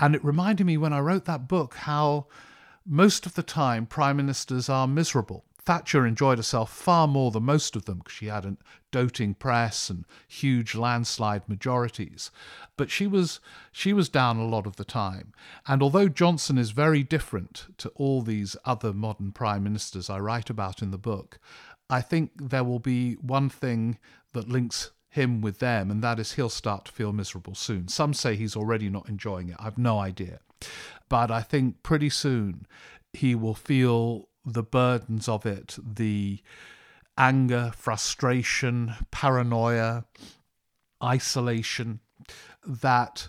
And 0.00 0.14
it 0.14 0.24
reminded 0.24 0.66
me 0.66 0.76
when 0.76 0.92
I 0.92 1.00
wrote 1.00 1.24
that 1.26 1.48
book 1.48 1.74
how 1.74 2.26
most 2.84 3.24
of 3.24 3.34
the 3.34 3.42
time 3.42 3.86
prime 3.86 4.16
ministers 4.16 4.68
are 4.68 4.86
miserable 4.86 5.44
Thatcher 5.66 6.06
enjoyed 6.06 6.38
herself 6.38 6.70
far 6.72 7.08
more 7.08 7.30
than 7.30 7.44
most 7.44 7.74
of 7.74 7.86
them 7.86 7.98
because 7.98 8.12
she 8.12 8.26
had 8.26 8.44
a 8.44 8.56
doting 8.92 9.34
press 9.34 9.88
and 9.88 10.04
huge 10.28 10.74
landslide 10.74 11.48
majorities. 11.48 12.30
But 12.76 12.90
she 12.90 13.06
was 13.06 13.40
she 13.72 13.92
was 13.92 14.08
down 14.08 14.36
a 14.36 14.46
lot 14.46 14.66
of 14.66 14.76
the 14.76 14.84
time. 14.84 15.32
And 15.66 15.82
although 15.82 16.08
Johnson 16.08 16.58
is 16.58 16.70
very 16.70 17.02
different 17.02 17.66
to 17.78 17.88
all 17.94 18.20
these 18.20 18.56
other 18.64 18.92
modern 18.92 19.32
prime 19.32 19.64
ministers 19.64 20.10
I 20.10 20.18
write 20.18 20.50
about 20.50 20.82
in 20.82 20.90
the 20.90 20.98
book, 20.98 21.38
I 21.88 22.00
think 22.00 22.32
there 22.36 22.64
will 22.64 22.78
be 22.78 23.14
one 23.14 23.48
thing 23.48 23.98
that 24.32 24.48
links 24.48 24.90
him 25.08 25.40
with 25.40 25.60
them, 25.60 25.90
and 25.90 26.02
that 26.02 26.18
is 26.18 26.32
he'll 26.32 26.48
start 26.48 26.86
to 26.86 26.92
feel 26.92 27.12
miserable 27.12 27.54
soon. 27.54 27.86
Some 27.88 28.12
say 28.14 28.34
he's 28.34 28.56
already 28.56 28.90
not 28.90 29.08
enjoying 29.08 29.48
it. 29.48 29.56
I've 29.60 29.78
no 29.78 29.98
idea. 29.98 30.40
But 31.08 31.30
I 31.30 31.40
think 31.40 31.82
pretty 31.82 32.10
soon 32.10 32.66
he 33.12 33.34
will 33.34 33.54
feel 33.54 34.28
the 34.44 34.62
burdens 34.62 35.28
of 35.28 35.46
it, 35.46 35.76
the 35.82 36.40
anger, 37.16 37.72
frustration, 37.76 38.94
paranoia, 39.10 40.04
isolation 41.02 42.00
that 42.66 43.28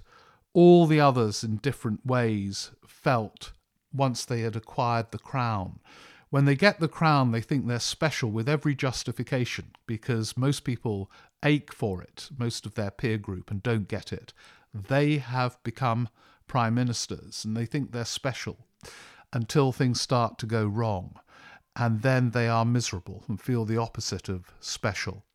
all 0.54 0.86
the 0.86 1.00
others 1.00 1.44
in 1.44 1.58
different 1.58 2.06
ways 2.06 2.72
felt 2.88 3.52
once 3.94 4.26
they 4.26 4.42
had 4.42 4.56
acquired 4.56 5.12
the 5.12 5.20
crown. 5.20 5.80
When 6.30 6.46
they 6.46 6.56
get 6.56 6.80
the 6.80 6.88
crown, 6.88 7.32
they 7.32 7.42
think 7.42 7.68
they're 7.68 7.80
special 7.80 8.32
with 8.32 8.50
every 8.50 8.76
justification 8.76 9.72
because 9.86 10.38
most 10.38 10.64
people 10.64 11.12
ache 11.44 11.72
for 11.72 12.02
it, 12.02 12.30
most 12.38 12.66
of 12.66 12.76
their 12.76 12.92
peer 12.92 13.18
group, 13.18 13.52
and 13.52 13.62
don't 13.62 13.88
get 13.88 14.12
it. 14.12 14.34
They 14.74 15.18
have 15.18 15.62
become 15.64 16.10
prime 16.48 16.76
ministers 16.76 17.46
and 17.46 17.56
they 17.56 17.66
think 17.66 17.92
they're 17.92 18.06
special 18.06 18.58
until 19.36 19.74
things 19.74 20.00
start 20.00 20.40
to 20.40 20.46
go 20.46 20.66
wrong. 20.66 21.20
And 21.76 22.02
then 22.04 22.32
they 22.32 22.48
are 22.48 22.64
miserable 22.64 23.26
and 23.28 23.40
feel 23.40 23.66
the 23.66 23.78
opposite 23.78 24.30
of 24.30 24.46
special. 24.62 25.26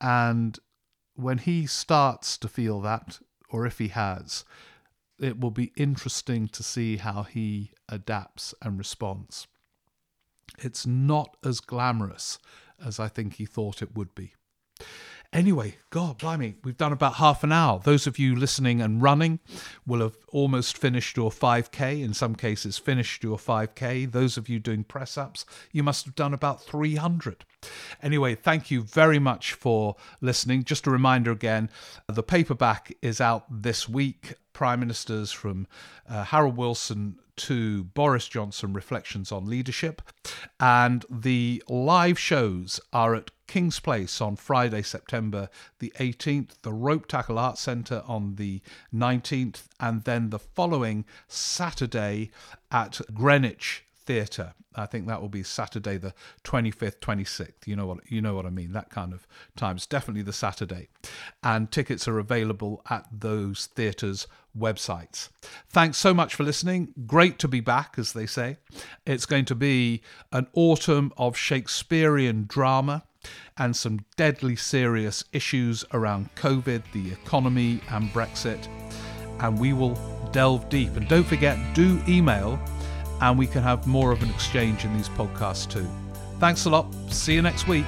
And 0.00 0.58
when 1.14 1.38
he 1.38 1.64
starts 1.64 2.36
to 2.38 2.48
feel 2.48 2.80
that, 2.80 3.20
or 3.48 3.64
if 3.64 3.78
he 3.78 3.88
has, 3.88 4.44
it 5.20 5.38
will 5.38 5.52
be 5.52 5.72
interesting 5.76 6.48
to 6.48 6.64
see 6.64 6.96
how 6.96 7.22
he 7.22 7.70
adapts 7.88 8.54
and 8.60 8.76
responds. 8.76 9.46
It's 10.58 10.84
not 10.84 11.36
as 11.44 11.60
glamorous 11.60 12.40
as 12.84 12.98
I 12.98 13.06
think 13.06 13.34
he 13.34 13.46
thought 13.46 13.82
it 13.82 13.94
would 13.94 14.16
be. 14.16 14.34
Anyway, 15.30 15.76
God, 15.90 16.16
blimey, 16.16 16.56
we've 16.64 16.78
done 16.78 16.92
about 16.92 17.16
half 17.16 17.44
an 17.44 17.52
hour. 17.52 17.82
Those 17.84 18.06
of 18.06 18.18
you 18.18 18.34
listening 18.34 18.80
and 18.80 19.02
running 19.02 19.40
will 19.86 20.00
have 20.00 20.16
almost 20.28 20.78
finished 20.78 21.18
your 21.18 21.30
5K, 21.30 22.02
in 22.02 22.14
some 22.14 22.34
cases, 22.34 22.78
finished 22.78 23.22
your 23.22 23.36
5K. 23.36 24.10
Those 24.10 24.38
of 24.38 24.48
you 24.48 24.58
doing 24.58 24.84
press 24.84 25.18
ups, 25.18 25.44
you 25.70 25.82
must 25.82 26.06
have 26.06 26.14
done 26.14 26.32
about 26.32 26.62
300. 26.62 27.44
Anyway, 28.02 28.34
thank 28.36 28.70
you 28.70 28.80
very 28.80 29.18
much 29.18 29.52
for 29.52 29.96
listening. 30.22 30.64
Just 30.64 30.86
a 30.86 30.90
reminder 30.90 31.30
again 31.30 31.68
the 32.06 32.22
paperback 32.22 32.94
is 33.02 33.20
out 33.20 33.44
this 33.50 33.86
week. 33.86 34.34
Prime 34.54 34.80
Ministers 34.80 35.30
from 35.30 35.66
uh, 36.08 36.24
Harold 36.24 36.56
Wilson 36.56 37.18
to 37.38 37.84
Boris 37.84 38.28
Johnson 38.28 38.72
Reflections 38.72 39.32
on 39.32 39.46
Leadership. 39.46 40.02
And 40.60 41.04
the 41.10 41.62
live 41.68 42.18
shows 42.18 42.80
are 42.92 43.14
at 43.14 43.30
King's 43.46 43.80
Place 43.80 44.20
on 44.20 44.36
Friday, 44.36 44.82
September 44.82 45.48
the 45.78 45.92
18th, 45.98 46.60
the 46.62 46.70
Ropetackle 46.70 47.38
Arts 47.38 47.62
Centre 47.62 48.02
on 48.06 48.36
the 48.36 48.60
19th, 48.94 49.64
and 49.80 50.04
then 50.04 50.30
the 50.30 50.38
following 50.38 51.04
Saturday 51.26 52.30
at 52.70 53.00
Greenwich 53.14 53.84
Theatre. 54.08 54.54
I 54.74 54.86
think 54.86 55.06
that 55.06 55.20
will 55.20 55.28
be 55.28 55.42
Saturday 55.42 55.98
the 55.98 56.14
25th, 56.42 56.98
26th. 57.00 57.66
You 57.66 57.76
know 57.76 57.86
what 57.86 57.98
you 58.10 58.22
know 58.22 58.34
what 58.34 58.46
I 58.46 58.50
mean. 58.50 58.72
That 58.72 58.88
kind 58.88 59.12
of 59.12 59.26
time. 59.54 59.68
times. 59.68 59.86
Definitely 59.86 60.22
the 60.22 60.32
Saturday. 60.32 60.88
And 61.42 61.70
tickets 61.70 62.08
are 62.08 62.18
available 62.18 62.80
at 62.88 63.06
those 63.12 63.66
theatres' 63.66 64.26
websites. 64.58 65.28
Thanks 65.68 65.98
so 65.98 66.14
much 66.14 66.34
for 66.34 66.42
listening. 66.42 66.94
Great 67.06 67.38
to 67.40 67.48
be 67.48 67.60
back, 67.60 67.96
as 67.98 68.14
they 68.14 68.24
say. 68.24 68.56
It's 69.04 69.26
going 69.26 69.44
to 69.44 69.54
be 69.54 70.00
an 70.32 70.46
autumn 70.54 71.12
of 71.18 71.36
Shakespearean 71.36 72.46
drama 72.48 73.04
and 73.58 73.76
some 73.76 74.00
deadly 74.16 74.56
serious 74.56 75.22
issues 75.34 75.84
around 75.92 76.34
COVID, 76.34 76.82
the 76.94 77.12
economy, 77.12 77.82
and 77.90 78.08
Brexit. 78.08 78.68
And 79.40 79.58
we 79.58 79.74
will 79.74 79.98
delve 80.32 80.70
deep. 80.70 80.96
And 80.96 81.06
don't 81.08 81.26
forget, 81.26 81.58
do 81.74 82.02
email, 82.08 82.58
and 83.20 83.38
we 83.38 83.46
can 83.46 83.62
have 83.62 83.86
more 83.86 84.12
of 84.12 84.22
an 84.22 84.30
exchange 84.30 84.84
in 84.84 84.96
these 84.96 85.08
podcasts 85.10 85.70
too. 85.70 85.86
Thanks 86.38 86.64
a 86.66 86.70
lot. 86.70 86.86
See 87.10 87.34
you 87.34 87.42
next 87.42 87.66
week. 87.66 87.84